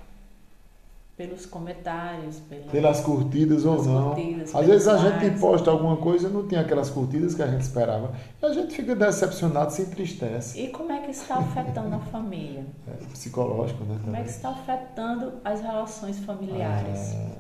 pelos 1.20 1.46
comentários, 1.46 2.38
pela, 2.48 2.72
pelas 2.72 3.02
curtidas 3.02 3.66
ou 3.66 3.84
não. 3.84 4.16
Curtidas, 4.16 4.56
Às 4.56 4.66
vezes 4.66 4.88
a 4.88 4.94
likes. 4.94 5.22
gente 5.22 5.40
posta 5.42 5.70
alguma 5.70 5.98
coisa 5.98 6.30
e 6.30 6.32
não 6.32 6.48
tem 6.48 6.58
aquelas 6.58 6.90
curtidas 6.90 7.36
que 7.36 7.44
a 7.44 7.48
gente 7.48 7.60
esperava. 7.60 8.14
E 8.42 8.46
a 8.46 8.54
gente 8.54 8.74
fica 8.74 8.96
decepcionado, 8.96 9.74
se 9.74 9.82
entristece. 9.82 10.58
E 10.58 10.70
como 10.70 10.94
é 10.94 11.02
que 11.02 11.12
está 11.12 11.36
afetando 11.36 11.94
a 11.94 12.00
família? 12.00 12.66
É, 12.88 13.06
psicológico, 13.12 13.84
né? 13.84 14.00
Como 14.02 14.16
é 14.16 14.24
que 14.24 14.30
está 14.30 14.48
afetando 14.52 15.34
as 15.44 15.60
relações 15.60 16.20
familiares? 16.20 17.14
É... 17.14 17.32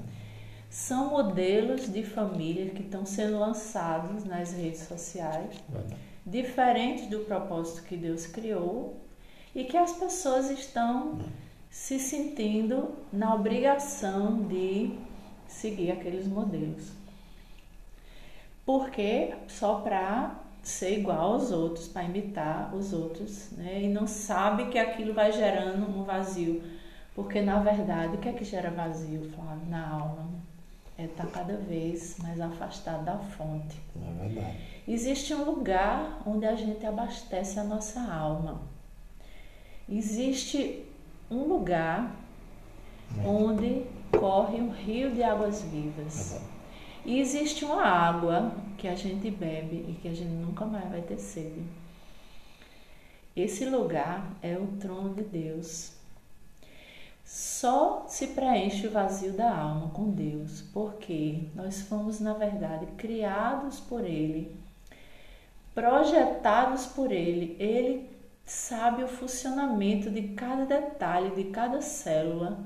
São 0.69 1.11
modelos 1.11 1.89
de 1.89 2.03
família 2.03 2.65
que 2.71 2.81
estão 2.81 3.05
sendo 3.05 3.39
lançados 3.39 4.25
nas 4.25 4.51
redes 4.51 4.81
sociais. 4.81 5.55
Verdade 5.69 6.09
diferente 6.25 7.07
do 7.07 7.21
propósito 7.21 7.83
que 7.87 7.97
Deus 7.97 8.27
criou 8.27 9.01
e 9.55 9.63
que 9.63 9.75
as 9.75 9.93
pessoas 9.93 10.49
estão 10.51 11.19
se 11.69 11.99
sentindo 11.99 12.95
na 13.11 13.33
obrigação 13.33 14.43
de 14.43 14.97
seguir 15.47 15.91
aqueles 15.91 16.27
modelos. 16.27 16.91
Porque 18.65 19.33
só 19.47 19.81
para 19.81 20.35
ser 20.61 20.99
igual 20.99 21.33
aos 21.33 21.51
outros, 21.51 21.87
para 21.87 22.03
imitar 22.03 22.73
os 22.75 22.93
outros, 22.93 23.51
né? 23.51 23.81
E 23.83 23.87
não 23.87 24.05
sabe 24.05 24.67
que 24.67 24.77
aquilo 24.77 25.13
vai 25.13 25.31
gerando 25.31 25.87
um 25.89 26.03
vazio. 26.03 26.61
Porque 27.15 27.41
na 27.41 27.59
verdade, 27.59 28.15
o 28.15 28.19
que 28.19 28.29
é 28.29 28.33
que 28.33 28.43
gera 28.43 28.69
vazio, 28.69 29.29
Flávio, 29.31 29.67
na 29.67 29.89
alma? 29.89 30.29
É 30.97 31.05
estar 31.05 31.25
tá 31.25 31.31
cada 31.31 31.55
vez 31.55 32.17
mais 32.19 32.39
afastado 32.41 33.05
da 33.05 33.17
fonte. 33.17 33.79
É 33.95 34.23
verdade. 34.25 34.57
Existe 34.87 35.33
um 35.33 35.45
lugar 35.45 36.21
onde 36.25 36.45
a 36.45 36.55
gente 36.55 36.85
abastece 36.85 37.59
a 37.59 37.63
nossa 37.63 38.01
alma. 38.01 38.61
Existe 39.87 40.85
um 41.29 41.43
lugar 41.43 42.15
onde 43.25 43.85
corre 44.17 44.61
um 44.61 44.69
rio 44.69 45.11
de 45.11 45.23
águas 45.23 45.61
vivas. 45.61 46.35
É 46.35 46.59
e 47.05 47.19
existe 47.19 47.63
uma 47.63 47.83
água 47.83 48.51
que 48.77 48.87
a 48.87 48.95
gente 48.95 49.31
bebe 49.31 49.85
e 49.87 49.97
que 50.01 50.07
a 50.07 50.13
gente 50.13 50.31
nunca 50.31 50.65
mais 50.65 50.89
vai 50.89 51.01
ter 51.01 51.17
sede. 51.17 51.63
Esse 53.35 53.65
lugar 53.65 54.31
é 54.41 54.57
o 54.57 54.67
trono 54.79 55.13
de 55.13 55.23
Deus. 55.23 55.93
Só 57.23 58.05
se 58.07 58.27
preenche 58.27 58.87
o 58.87 58.91
vazio 58.91 59.33
da 59.33 59.55
alma 59.55 59.89
com 59.91 60.09
Deus, 60.09 60.61
porque 60.73 61.43
nós 61.55 61.81
fomos, 61.81 62.19
na 62.19 62.33
verdade, 62.33 62.87
criados 62.97 63.79
por 63.79 64.03
Ele, 64.03 64.55
projetados 65.73 66.87
por 66.87 67.11
Ele. 67.11 67.55
Ele 67.59 68.09
sabe 68.51 69.03
o 69.03 69.07
funcionamento 69.07 70.09
de 70.09 70.29
cada 70.29 70.65
detalhe, 70.65 71.35
de 71.35 71.51
cada 71.51 71.81
célula. 71.81 72.59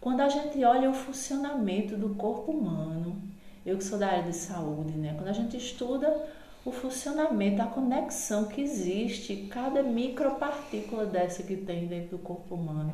Quando 0.00 0.20
a 0.20 0.28
gente 0.28 0.62
olha 0.64 0.90
o 0.90 0.94
funcionamento 0.94 1.96
do 1.96 2.14
corpo 2.14 2.52
humano, 2.52 3.20
eu 3.66 3.76
que 3.78 3.84
sou 3.84 3.98
da 3.98 4.08
área 4.08 4.22
de 4.22 4.34
saúde, 4.34 4.92
né? 4.92 5.14
Quando 5.16 5.28
a 5.28 5.32
gente 5.32 5.56
estuda 5.56 6.26
o 6.64 6.70
funcionamento, 6.70 7.60
a 7.60 7.66
conexão 7.66 8.44
que 8.46 8.60
existe, 8.60 9.48
cada 9.50 9.82
micropartícula 9.82 11.06
dessa 11.06 11.42
que 11.42 11.56
tem 11.56 11.86
dentro 11.86 12.16
do 12.16 12.22
corpo 12.22 12.54
humano, 12.54 12.92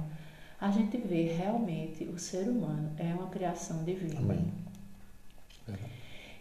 a 0.61 0.71
gente 0.71 0.97
vê 0.97 1.25
realmente 1.25 2.05
o 2.05 2.19
ser 2.19 2.49
humano 2.49 2.91
é 2.99 3.13
uma 3.15 3.29
criação 3.29 3.85
divina. 3.85 4.19
Amém. 4.19 4.53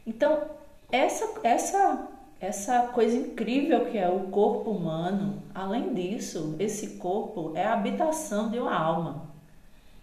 Então, 0.05 0.49
essa, 0.91 1.25
essa, 1.43 2.07
essa 2.39 2.83
coisa 2.87 3.17
incrível 3.17 3.85
que 3.87 3.97
é 3.97 4.07
o 4.07 4.27
corpo 4.27 4.71
humano, 4.71 5.43
além 5.53 5.93
disso, 5.93 6.55
esse 6.57 6.97
corpo 6.97 7.51
é 7.55 7.65
a 7.65 7.73
habitação 7.73 8.49
de 8.49 8.57
uma 8.57 8.73
alma, 8.73 9.29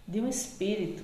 de 0.07 0.21
um 0.21 0.27
espírito. 0.27 1.03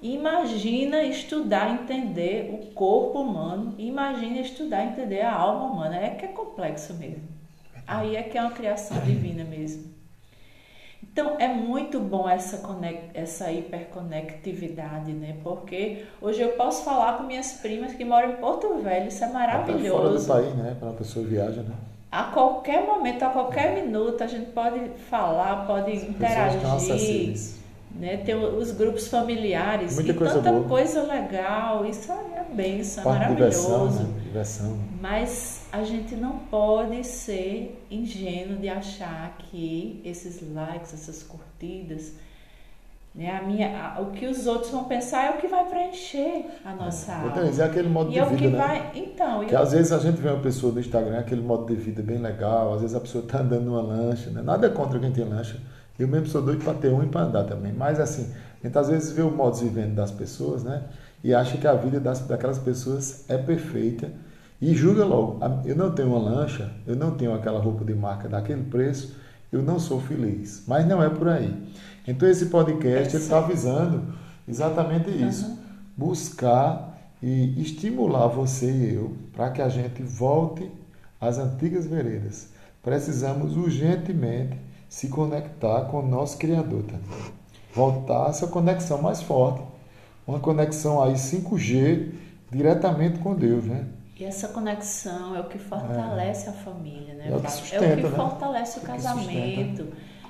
Imagina 0.00 1.02
estudar, 1.04 1.74
entender 1.74 2.52
o 2.52 2.72
corpo 2.72 3.20
humano, 3.20 3.74
imagina 3.78 4.40
estudar, 4.40 4.84
entender 4.84 5.20
a 5.20 5.32
alma 5.32 5.66
humana. 5.66 5.96
É 5.96 6.10
que 6.10 6.24
é 6.24 6.28
complexo 6.28 6.94
mesmo. 6.94 7.28
Aí 7.86 8.16
é 8.16 8.22
que 8.22 8.36
é 8.36 8.40
uma 8.40 8.50
criação 8.50 8.98
divina 9.00 9.44
mesmo. 9.44 9.92
Então 11.12 11.36
é 11.38 11.46
muito 11.46 12.00
bom 12.00 12.26
essa, 12.26 12.58
conect, 12.58 13.10
essa 13.12 13.52
hiperconectividade, 13.52 15.12
né? 15.12 15.36
Porque 15.42 16.04
hoje 16.22 16.40
eu 16.40 16.52
posso 16.52 16.84
falar 16.84 17.18
com 17.18 17.24
minhas 17.24 17.52
primas 17.52 17.92
que 17.92 18.02
moram 18.02 18.30
em 18.30 18.36
Porto 18.36 18.78
Velho, 18.82 19.08
isso 19.08 19.22
é 19.22 19.28
maravilhoso. 19.28 19.86
Até 19.86 19.90
fora 19.90 20.18
do 20.18 20.24
país, 20.24 20.54
né? 20.54 20.76
Para 20.80 20.88
a 20.88 20.94
pessoa 20.94 21.26
viaja, 21.26 21.62
né? 21.62 21.74
A 22.10 22.24
qualquer 22.24 22.86
momento, 22.86 23.22
a 23.22 23.28
qualquer 23.28 23.74
minuto, 23.74 24.22
a 24.24 24.26
gente 24.26 24.50
pode 24.52 24.80
falar, 25.10 25.66
pode 25.66 25.92
As 25.92 26.02
interagir 26.02 26.60
né? 27.94 28.16
Tem 28.18 28.34
os 28.34 28.72
grupos 28.72 29.08
familiares 29.08 29.94
Muita 29.96 30.12
e 30.12 30.14
coisa 30.14 30.34
tanta 30.34 30.52
boa. 30.52 30.68
coisa 30.68 31.02
legal. 31.02 31.84
Isso 31.84 32.10
é 32.10 32.54
benção, 32.54 33.04
é 33.04 33.06
maravilhoso. 33.06 33.60
Diversão, 33.60 33.90
né? 33.90 34.20
diversão. 34.24 34.78
Mas 35.00 35.61
a 35.72 35.82
gente 35.82 36.14
não 36.14 36.38
pode 36.50 37.02
ser 37.02 37.82
ingênuo 37.90 38.58
de 38.58 38.68
achar 38.68 39.38
que 39.38 40.02
esses 40.04 40.42
likes, 40.52 40.92
essas 40.92 41.22
curtidas, 41.22 42.12
né? 43.14 43.30
A 43.38 43.42
minha, 43.42 43.94
a, 43.94 44.00
o 44.00 44.10
que 44.10 44.26
os 44.26 44.46
outros 44.46 44.70
vão 44.70 44.84
pensar 44.84 45.24
é 45.24 45.30
o 45.30 45.40
que 45.40 45.48
vai 45.48 45.64
preencher 45.64 46.44
a 46.62 46.74
nossa 46.74 47.10
é. 47.10 47.14
alma. 47.14 47.28
Então, 47.28 47.64
é 47.64 47.66
aquele 47.66 47.88
modo 47.88 48.10
e 48.10 48.14
de 48.14 48.18
é 48.18 48.24
vida, 48.24 48.34
o 48.34 48.38
que 48.38 48.48
né? 48.48 48.58
vai, 48.58 48.90
então, 48.94 49.46
que 49.46 49.54
eu... 49.54 49.58
às 49.58 49.72
vezes 49.72 49.92
a 49.92 49.98
gente 49.98 50.20
vê 50.20 50.28
uma 50.28 50.42
pessoa 50.42 50.74
no 50.74 50.80
Instagram, 50.80 51.18
aquele 51.18 51.40
modo 51.40 51.66
de 51.66 51.74
vida 51.74 52.02
bem 52.02 52.18
legal, 52.18 52.74
às 52.74 52.82
vezes 52.82 52.94
a 52.94 53.00
pessoa 53.00 53.24
está 53.24 53.40
andando 53.40 53.64
numa 53.64 53.82
lancha, 53.82 54.30
né? 54.30 54.42
Nada 54.42 54.68
contra 54.68 54.98
quem 54.98 55.10
tem 55.10 55.24
lancha, 55.24 55.58
eu 55.98 56.06
mesmo 56.06 56.26
sou 56.26 56.42
doido 56.42 56.62
para 56.62 56.74
ter 56.74 56.88
um 56.88 57.02
e 57.02 57.06
para 57.06 57.22
andar 57.22 57.44
também. 57.44 57.72
Mas 57.72 57.98
assim, 57.98 58.30
a 58.62 58.66
gente 58.66 58.76
às 58.76 58.88
vezes 58.88 59.12
vê 59.12 59.22
o 59.22 59.30
modo 59.30 59.56
de 59.56 59.64
vivendo 59.64 59.94
das 59.94 60.10
pessoas, 60.10 60.62
né? 60.62 60.84
E 61.24 61.32
acha 61.34 61.56
que 61.56 61.66
a 61.66 61.74
vida 61.74 61.98
das, 61.98 62.20
daquelas 62.20 62.58
pessoas 62.58 63.24
é 63.30 63.38
perfeita 63.38 64.10
e 64.62 64.72
julga 64.74 65.04
logo. 65.04 65.40
Eu 65.64 65.74
não 65.74 65.90
tenho 65.90 66.10
uma 66.10 66.20
lancha, 66.20 66.72
eu 66.86 66.94
não 66.94 67.10
tenho 67.16 67.34
aquela 67.34 67.58
roupa 67.58 67.84
de 67.84 67.94
marca 67.94 68.28
daquele 68.28 68.62
preço, 68.62 69.16
eu 69.50 69.60
não 69.60 69.80
sou 69.80 70.00
feliz. 70.00 70.62
Mas 70.68 70.86
não 70.86 71.02
é 71.02 71.10
por 71.10 71.28
aí. 71.28 71.52
Então 72.06 72.28
esse 72.28 72.46
podcast 72.46 73.16
está 73.16 73.38
avisando 73.38 74.14
exatamente 74.48 75.10
isso. 75.10 75.46
Uhum. 75.46 75.56
Buscar 75.96 76.96
e 77.20 77.60
estimular 77.60 78.28
você 78.28 78.70
e 78.70 78.94
eu 78.94 79.16
para 79.32 79.50
que 79.50 79.60
a 79.60 79.68
gente 79.68 80.00
volte 80.00 80.70
às 81.20 81.38
antigas 81.38 81.84
veredas. 81.84 82.50
Precisamos 82.82 83.56
urgentemente 83.56 84.56
se 84.88 85.08
conectar 85.08 85.82
com 85.86 85.98
o 85.98 86.08
nosso 86.08 86.38
Criador, 86.38 86.84
tá? 86.84 86.98
Voltar 87.74 88.30
essa 88.30 88.46
conexão 88.46 89.02
mais 89.02 89.22
forte. 89.22 89.62
Uma 90.24 90.38
conexão 90.38 91.02
aí 91.02 91.14
5G 91.14 92.12
diretamente 92.50 93.18
com 93.18 93.34
Deus, 93.34 93.64
né? 93.64 93.86
E 94.22 94.24
essa 94.24 94.46
conexão 94.46 95.34
é 95.34 95.40
o 95.40 95.48
que 95.48 95.58
fortalece 95.58 96.46
é. 96.46 96.50
a 96.50 96.52
família, 96.52 97.12
né? 97.14 97.28
É 97.28 97.36
o 97.36 97.40
que, 97.40 97.50
sustenta, 97.50 97.84
é 97.84 97.92
o 97.94 97.96
que 97.96 98.02
né? 98.04 98.10
fortalece 98.10 98.78
o 98.78 98.82
casamento. 98.82 99.88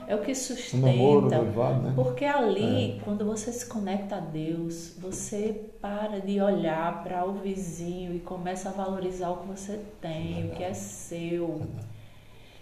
É 0.08 0.16
o 0.16 0.22
que 0.22 0.34
sustenta. 0.34 0.86
O 0.86 0.90
namoro, 0.90 1.26
o 1.26 1.30
noivado, 1.30 1.82
né? 1.82 1.92
Porque 1.94 2.24
ali, 2.24 2.92
é. 2.92 3.04
quando 3.04 3.26
você 3.26 3.52
se 3.52 3.66
conecta 3.66 4.16
a 4.16 4.20
Deus, 4.20 4.94
você 4.98 5.68
para 5.78 6.22
de 6.22 6.40
olhar 6.40 7.04
para 7.04 7.22
o 7.26 7.34
vizinho 7.34 8.14
e 8.14 8.20
começa 8.20 8.70
a 8.70 8.72
valorizar 8.72 9.28
o 9.28 9.36
que 9.42 9.48
você 9.48 9.78
tem, 10.00 10.46
o 10.46 10.52
que 10.52 10.64
é 10.64 10.72
seu. 10.72 11.48
Verdade. 11.48 11.86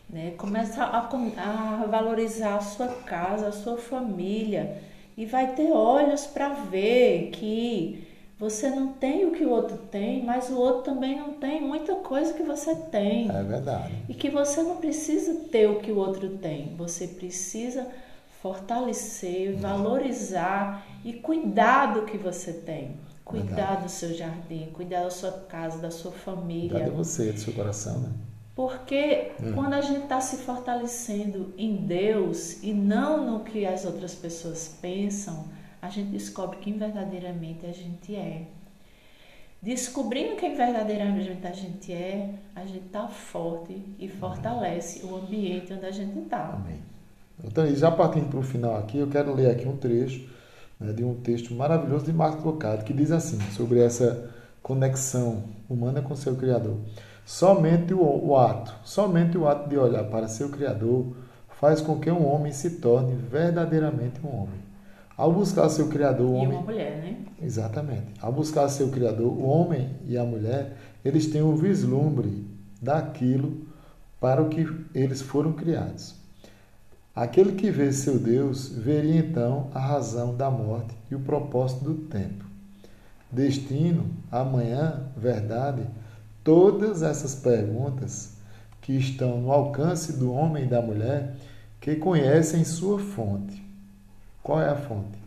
Né? 0.08 0.32
Começa 0.36 0.82
a, 0.82 0.98
a 0.98 1.86
valorizar 1.86 2.56
a 2.56 2.60
sua 2.60 2.88
casa, 2.88 3.46
a 3.46 3.52
sua 3.52 3.76
família 3.76 4.78
e 5.16 5.24
vai 5.24 5.54
ter 5.54 5.70
olhos 5.70 6.26
para 6.26 6.48
ver 6.48 7.30
que 7.30 8.09
você 8.40 8.70
não 8.70 8.94
tem 8.94 9.26
o 9.26 9.32
que 9.32 9.44
o 9.44 9.50
outro 9.50 9.76
tem, 9.76 10.24
mas 10.24 10.48
o 10.48 10.56
outro 10.56 10.94
também 10.94 11.14
não 11.14 11.34
tem 11.34 11.60
muita 11.60 11.96
coisa 11.96 12.32
que 12.32 12.42
você 12.42 12.74
tem. 12.74 13.30
É 13.30 13.42
verdade. 13.42 13.92
E 14.08 14.14
que 14.14 14.30
você 14.30 14.62
não 14.62 14.78
precisa 14.78 15.34
ter 15.50 15.68
o 15.68 15.78
que 15.80 15.92
o 15.92 15.98
outro 15.98 16.38
tem. 16.38 16.74
Você 16.78 17.06
precisa 17.06 17.86
fortalecer, 18.40 19.58
valorizar 19.58 20.86
e 21.04 21.12
cuidar 21.12 21.92
do 21.92 22.06
que 22.06 22.16
você 22.16 22.54
tem. 22.54 22.96
Cuidar 23.26 23.54
verdade. 23.54 23.82
do 23.82 23.88
seu 23.90 24.14
jardim, 24.14 24.70
cuidar 24.72 25.02
da 25.02 25.10
sua 25.10 25.32
casa, 25.32 25.76
da 25.76 25.90
sua 25.90 26.10
família. 26.10 26.70
Cuidar 26.70 26.88
de 26.88 26.96
você, 26.96 27.32
do 27.32 27.38
seu 27.38 27.52
coração, 27.52 27.98
né? 27.98 28.08
Porque 28.56 29.32
hum. 29.38 29.52
quando 29.52 29.74
a 29.74 29.82
gente 29.82 30.04
está 30.04 30.20
se 30.22 30.38
fortalecendo 30.38 31.52
em 31.58 31.76
Deus 31.76 32.62
e 32.62 32.72
não 32.72 33.22
no 33.30 33.40
que 33.44 33.66
as 33.66 33.84
outras 33.84 34.14
pessoas 34.14 34.78
pensam, 34.80 35.44
a 35.82 35.88
gente 35.88 36.10
descobre 36.10 36.58
quem 36.58 36.76
verdadeiramente 36.76 37.66
a 37.66 37.72
gente 37.72 38.14
é. 38.14 38.46
Descobrindo 39.62 40.36
quem 40.36 40.56
verdadeiramente 40.56 41.46
a 41.46 41.52
gente 41.52 41.92
é, 41.92 42.34
a 42.56 42.64
gente 42.64 42.86
está 42.86 43.08
forte 43.08 43.82
e 43.98 44.08
fortalece 44.08 45.04
o 45.04 45.16
ambiente 45.16 45.72
onde 45.72 45.84
a 45.84 45.90
gente 45.90 46.18
está. 46.18 46.54
Amém. 46.54 46.80
Então, 47.44 47.66
já 47.74 47.90
partindo 47.90 48.28
para 48.28 48.38
o 48.38 48.42
final 48.42 48.76
aqui, 48.76 48.98
eu 48.98 49.08
quero 49.08 49.34
ler 49.34 49.50
aqui 49.50 49.68
um 49.68 49.76
trecho 49.76 50.28
né, 50.78 50.92
de 50.92 51.04
um 51.04 51.14
texto 51.14 51.54
maravilhoso 51.54 52.06
de 52.06 52.12
Marcos 52.12 52.44
Lucado, 52.44 52.84
que 52.84 52.92
diz 52.92 53.10
assim, 53.10 53.38
sobre 53.52 53.80
essa 53.80 54.30
conexão 54.62 55.44
humana 55.68 56.00
com 56.00 56.14
seu 56.14 56.36
Criador. 56.36 56.78
Somente 57.24 57.92
o, 57.92 58.00
o 58.00 58.36
ato, 58.36 58.74
somente 58.82 59.36
o 59.36 59.46
ato 59.46 59.68
de 59.68 59.76
olhar 59.76 60.04
para 60.04 60.26
seu 60.26 60.48
Criador 60.48 61.14
faz 61.60 61.82
com 61.82 61.98
que 61.98 62.10
um 62.10 62.26
homem 62.26 62.52
se 62.52 62.78
torne 62.78 63.14
verdadeiramente 63.14 64.20
um 64.24 64.34
homem. 64.34 64.69
Ao 65.20 65.30
buscar 65.30 65.68
seu 65.68 65.86
Criador, 65.88 66.30
o 66.30 66.32
homem. 66.32 66.48
E 66.48 66.54
uma 66.54 66.62
mulher, 66.62 66.96
né? 66.96 67.18
Exatamente. 67.42 68.14
Ao 68.22 68.32
buscar 68.32 68.66
seu 68.70 68.88
Criador, 68.88 69.30
o 69.30 69.42
homem 69.42 69.90
e 70.06 70.16
a 70.16 70.24
mulher, 70.24 70.78
eles 71.04 71.26
têm 71.26 71.42
um 71.42 71.54
vislumbre 71.54 72.42
daquilo 72.80 73.66
para 74.18 74.40
o 74.40 74.48
que 74.48 74.66
eles 74.94 75.20
foram 75.20 75.52
criados. 75.52 76.14
Aquele 77.14 77.52
que 77.52 77.70
vê 77.70 77.92
seu 77.92 78.18
Deus 78.18 78.70
veria 78.70 79.18
então 79.18 79.68
a 79.74 79.78
razão 79.78 80.34
da 80.34 80.50
morte 80.50 80.94
e 81.10 81.14
o 81.14 81.20
propósito 81.20 81.84
do 81.84 81.94
tempo. 82.06 82.46
Destino, 83.30 84.06
amanhã, 84.32 85.02
verdade, 85.14 85.82
todas 86.42 87.02
essas 87.02 87.34
perguntas 87.34 88.38
que 88.80 88.94
estão 88.94 89.38
no 89.38 89.52
alcance 89.52 90.14
do 90.14 90.32
homem 90.32 90.64
e 90.64 90.68
da 90.68 90.80
mulher 90.80 91.36
que 91.78 91.96
conhecem 91.96 92.64
sua 92.64 92.98
fonte. 92.98 93.59
Qual 94.42 94.60
é 94.60 94.68
a 94.68 94.76
fonte? 94.76 95.18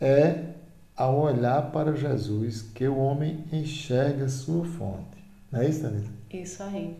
É 0.00 0.54
ao 0.96 1.18
olhar 1.18 1.70
para 1.70 1.96
Jesus 1.96 2.62
que 2.62 2.86
o 2.86 2.98
homem 2.98 3.44
enxerga 3.52 4.28
sua 4.28 4.64
fonte. 4.64 5.18
Não 5.50 5.60
é 5.60 5.68
isso, 5.68 5.82
Danita? 5.82 6.10
Isso 6.30 6.62
aí. 6.62 6.96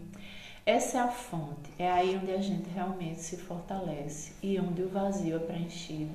Essa 0.64 0.98
é 0.98 1.00
a 1.00 1.08
fonte, 1.08 1.70
é 1.78 1.90
aí 1.90 2.18
onde 2.20 2.30
a 2.32 2.40
gente 2.40 2.68
realmente 2.70 3.20
se 3.20 3.36
fortalece 3.36 4.32
e 4.42 4.58
onde 4.60 4.82
o 4.82 4.88
vazio 4.88 5.36
é 5.36 5.38
preenchido. 5.38 6.12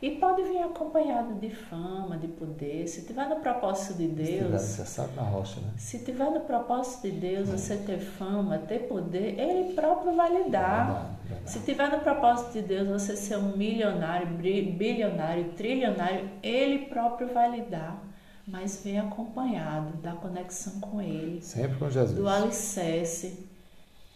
E 0.00 0.12
pode 0.12 0.42
vir 0.44 0.62
acompanhado 0.62 1.34
de 1.34 1.50
fama, 1.50 2.16
de 2.16 2.28
poder. 2.28 2.86
Se 2.86 3.02
tiver 3.02 3.28
no 3.28 3.36
propósito 3.36 3.94
de 3.94 4.06
Deus. 4.06 4.60
Se 4.62 4.84
tiver 4.84 5.16
na 5.16 5.22
rocha, 5.22 5.60
né? 5.60 5.72
Se 5.76 5.98
tiver 5.98 6.30
no 6.30 6.40
propósito 6.40 7.02
de 7.02 7.18
Deus, 7.18 7.48
você 7.48 7.76
ter 7.78 7.98
fama, 7.98 8.58
ter 8.58 8.86
poder, 8.86 9.36
Ele 9.36 9.74
próprio 9.74 10.14
vai 10.14 10.30
lhe 10.32 10.50
dar. 10.50 10.86
Verdade, 10.86 11.16
verdade. 11.28 11.50
Se 11.50 11.60
tiver 11.60 11.90
no 11.90 11.98
propósito 11.98 12.52
de 12.52 12.62
Deus, 12.62 12.88
você 12.88 13.16
ser 13.16 13.38
um 13.38 13.56
milionário, 13.56 14.28
bilionário, 14.28 15.52
trilionário, 15.56 16.30
Ele 16.44 16.86
próprio 16.86 17.34
vai 17.34 17.50
lhe 17.50 17.62
dar. 17.62 18.00
Mas 18.46 18.82
vem 18.84 19.00
acompanhado 19.00 19.96
da 19.96 20.12
conexão 20.12 20.78
com 20.80 21.02
Ele. 21.02 21.42
Sempre 21.42 21.76
com 21.76 21.90
Jesus. 21.90 22.16
Do 22.16 22.28
alicerce. 22.28 23.48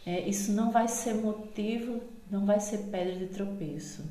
É, 0.06 0.20
isso 0.20 0.52
não 0.52 0.70
vai 0.70 0.86
ser 0.86 1.14
motivo, 1.14 2.00
não 2.30 2.46
vai 2.46 2.60
ser 2.60 2.78
pedra 2.90 3.16
de 3.16 3.26
tropeço 3.26 4.02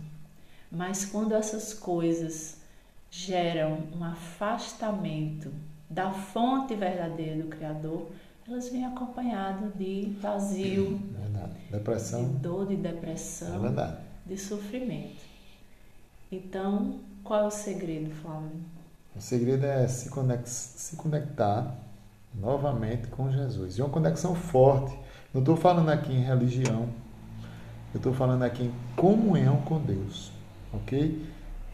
mas 0.72 1.04
quando 1.06 1.34
essas 1.34 1.74
coisas 1.74 2.58
geram 3.10 3.84
um 3.94 4.04
afastamento 4.06 5.52
da 5.90 6.12
fonte 6.12 6.74
verdadeira 6.74 7.44
do 7.44 7.50
Criador, 7.50 8.08
elas 8.48 8.70
vêm 8.70 8.86
acompanhadas 8.86 9.74
de 9.76 10.16
vazio, 10.22 10.98
verdade. 11.12 11.54
depressão, 11.70 12.26
de 12.26 12.36
dor, 12.36 12.68
de 12.68 12.78
depressão, 12.78 13.66
é 13.66 13.98
de 14.26 14.38
sofrimento. 14.38 15.22
Então, 16.32 17.02
qual 17.22 17.42
é 17.42 17.48
o 17.48 17.52
segredo, 17.52 18.10
Flávio? 18.16 18.52
O 19.14 19.20
segredo 19.20 19.66
é 19.66 19.86
se, 19.90 20.10
conect, 20.10 20.50
se 20.50 20.96
conectar 20.96 21.76
novamente 22.34 23.08
com 23.08 23.30
Jesus. 23.30 23.78
E 23.78 23.82
uma 23.82 23.90
conexão 23.90 24.34
forte. 24.34 24.98
Não 25.34 25.42
estou 25.42 25.58
falando 25.58 25.90
aqui 25.90 26.14
em 26.14 26.24
religião, 26.24 26.90
eu 27.94 27.98
estou 27.98 28.14
falando 28.14 28.44
aqui 28.44 28.64
em 28.64 28.74
comunhão 28.96 29.62
com 29.64 29.80
Deus 29.80 30.32
ok? 30.74 31.26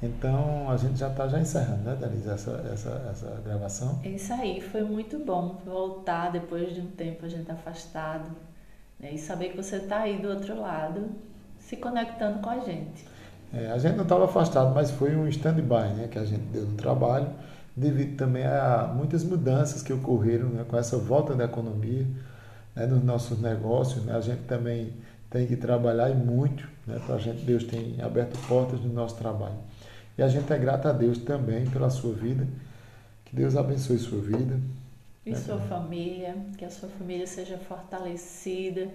Então 0.02 0.70
a 0.70 0.78
gente 0.78 1.00
já 1.00 1.10
está 1.10 1.28
já 1.28 1.40
encerrando, 1.40 1.84
né, 1.84 1.98
Denise, 2.00 2.30
essa, 2.30 2.52
essa, 2.72 3.10
essa 3.12 3.42
gravação. 3.44 4.00
É 4.04 4.10
isso 4.10 4.32
aí, 4.34 4.62
foi 4.62 4.84
muito 4.84 5.18
bom 5.18 5.60
voltar 5.66 6.32
depois 6.32 6.74
de 6.74 6.82
um 6.82 6.88
tempo 6.88 7.26
a 7.26 7.30
gente 7.30 7.50
afastado 7.52 8.30
né, 9.00 9.12
e 9.14 9.18
saber 9.18 9.50
que 9.50 9.58
você 9.58 9.78
está 9.78 10.00
aí 10.02 10.22
do 10.22 10.30
outro 10.30 10.60
lado, 10.60 11.10
se 11.60 11.76
conectando 11.78 12.40
com 12.40 12.50
a 12.50 12.60
gente. 12.60 13.06
É, 13.54 13.72
a 13.72 13.78
gente 13.78 13.96
não 13.96 14.04
estava 14.04 14.26
afastado, 14.26 14.74
mas 14.74 14.92
foi 14.92 15.16
um 15.16 15.28
stand-by 15.28 15.94
né, 15.96 16.08
que 16.12 16.20
a 16.20 16.26
gente 16.26 16.44
deu 16.52 16.66
no 16.66 16.76
trabalho, 16.76 17.30
devido 17.76 18.18
também 18.18 18.46
a 18.46 18.92
muitas 18.96 19.24
mudanças 19.24 19.82
que 19.82 19.94
ocorreram 19.94 20.50
né, 20.50 20.66
com 20.68 20.78
essa 20.78 20.98
volta 20.98 21.34
da 21.34 21.46
economia 21.46 22.06
né, 22.76 22.86
nos 22.86 23.04
nossos 23.04 23.40
negócios. 23.40 24.04
Né, 24.04 24.16
a 24.16 24.22
gente 24.22 24.42
também 24.44 24.94
tem 25.30 25.46
que 25.46 25.56
trabalhar 25.56 26.10
e 26.10 26.16
muito, 26.16 26.68
né? 26.86 27.00
Para 27.06 27.16
a 27.16 27.18
gente, 27.18 27.44
Deus 27.44 27.64
tem 27.64 28.02
aberto 28.02 28.38
portas 28.48 28.80
no 28.82 28.94
nosso 28.94 29.16
trabalho. 29.16 29.58
E 30.18 30.24
a 30.24 30.28
gente 30.28 30.52
é 30.52 30.58
grato 30.58 30.88
a 30.88 30.92
Deus 30.92 31.18
também 31.20 31.66
pela 31.68 31.90
sua 31.90 32.14
vida. 32.14 32.48
Que 33.26 33.36
Deus 33.36 33.56
abençoe 33.56 33.98
sua 33.98 34.22
vida. 34.22 34.60
E 35.26 35.32
né? 35.32 35.38
sua 35.38 35.60
família, 35.60 36.36
que 36.58 36.64
a 36.64 36.70
sua 36.70 36.90
família 36.90 37.28
seja 37.28 37.58
fortalecida 37.58 38.88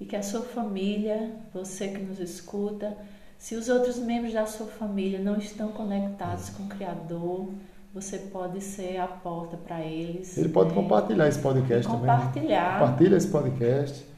e 0.00 0.06
que 0.06 0.16
a 0.16 0.22
sua 0.22 0.40
família, 0.40 1.30
você 1.52 1.88
que 1.88 1.98
nos 1.98 2.18
escuta, 2.18 2.96
se 3.38 3.54
os 3.54 3.68
outros 3.68 3.98
membros 3.98 4.32
da 4.32 4.46
sua 4.46 4.66
família 4.66 5.18
não 5.18 5.36
estão 5.36 5.68
conectados 5.68 6.48
com 6.50 6.62
o 6.62 6.66
Criador, 6.68 7.50
você 7.92 8.18
pode 8.18 8.62
ser 8.62 8.96
a 8.98 9.06
porta 9.06 9.58
para 9.58 9.80
eles. 9.84 10.38
Ele 10.38 10.48
pode 10.48 10.70
né? 10.70 10.76
compartilhar 10.76 11.28
esse 11.28 11.40
podcast 11.40 11.86
também. 11.86 12.06
Né? 12.06 12.16
Compartilhar. 12.16 12.72
Né? 12.72 12.80
Compartilha 12.80 13.16
esse 13.16 13.28
podcast 13.28 14.09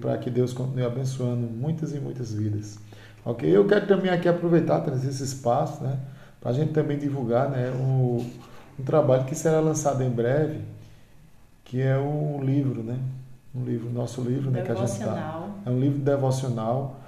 para 0.00 0.16
que 0.18 0.30
Deus 0.30 0.52
continue 0.52 0.84
abençoando 0.84 1.46
muitas 1.46 1.94
e 1.94 1.98
muitas 1.98 2.32
vidas. 2.32 2.78
Ok? 3.24 3.48
Eu 3.48 3.66
quero 3.66 3.86
também 3.86 4.10
aqui 4.10 4.28
aproveitar, 4.28 4.80
trazer 4.80 5.08
esse 5.08 5.22
espaço, 5.22 5.82
né, 5.82 5.98
para 6.40 6.50
a 6.50 6.52
gente 6.54 6.72
também 6.72 6.98
divulgar, 6.98 7.50
né, 7.50 7.70
um, 7.70 8.24
um 8.78 8.82
trabalho 8.84 9.24
que 9.24 9.34
será 9.34 9.60
lançado 9.60 10.02
em 10.02 10.10
breve, 10.10 10.60
que 11.64 11.80
é 11.80 11.98
um 11.98 12.42
livro, 12.42 12.82
né, 12.82 12.98
um 13.54 13.64
livro, 13.64 13.90
nosso 13.90 14.22
livro, 14.22 14.50
né, 14.50 14.62
que 14.62 14.72
a 14.72 14.74
gente 14.74 14.98
tá, 14.98 15.48
é 15.64 15.70
um 15.70 15.78
livro 15.78 15.98
devocional 15.98 16.98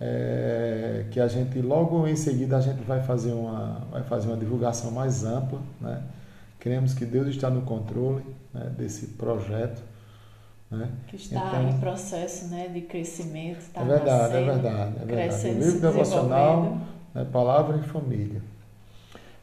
é, 0.00 1.06
que 1.10 1.20
a 1.20 1.28
gente 1.28 1.60
logo 1.60 2.06
em 2.06 2.16
seguida 2.16 2.56
a 2.56 2.60
gente 2.60 2.82
vai 2.82 3.02
fazer 3.02 3.32
uma 3.32 3.82
vai 3.90 4.02
fazer 4.02 4.28
uma 4.28 4.36
divulgação 4.36 4.90
mais 4.90 5.24
ampla, 5.24 5.60
né? 5.80 6.02
Queremos 6.58 6.94
que 6.94 7.04
Deus 7.04 7.28
está 7.28 7.48
no 7.50 7.62
controle 7.62 8.24
né, 8.52 8.72
desse 8.76 9.08
projeto 9.08 9.82
né? 10.74 10.90
Que 11.06 11.16
está 11.16 11.48
então, 11.48 11.68
em 11.68 11.78
processo 11.78 12.48
né, 12.48 12.68
de 12.68 12.82
crescimento. 12.82 13.60
Está 13.60 13.82
é 13.82 13.84
verdade, 13.84 14.10
nascendo, 14.10 14.36
é 14.36 14.52
verdade. 14.52 14.94
É 15.00 15.04
verdade. 15.04 15.46
O 15.46 15.58
livro 15.58 15.80
devocional, 15.80 16.78
né, 17.14 17.26
Palavra 17.32 17.76
e 17.78 17.82
Família. 17.82 18.42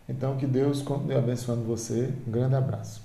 Então, 0.08 0.36
que 0.38 0.46
Deus 0.46 0.82
continue 0.82 1.16
abençoando 1.16 1.64
você. 1.64 2.14
Um 2.28 2.32
grande 2.32 2.56
abraço. 2.56 3.02